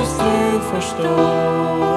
se 0.09 0.57
afastou. 0.57 1.88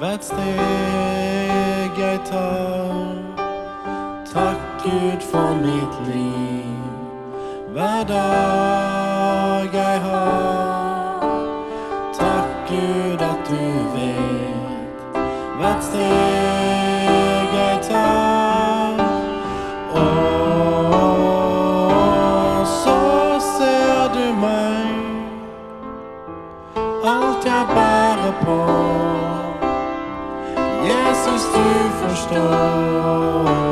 hvert 0.00 0.24
steg 0.24 1.98
jeg 1.98 2.20
tar. 2.24 3.16
Takk 4.32 4.60
Gud 4.82 5.20
for 5.32 5.54
mitt 5.60 6.14
liv, 6.14 6.80
hver 7.72 8.04
dag 8.08 9.68
jeg 9.72 10.00
har. 10.00 11.20
Takk 12.14 12.48
Gud 12.68 13.20
at 13.20 13.38
du 13.50 13.64
vet 13.94 15.20
hvert 15.58 15.84
steg 15.84 16.29
Stone. 32.20 33.69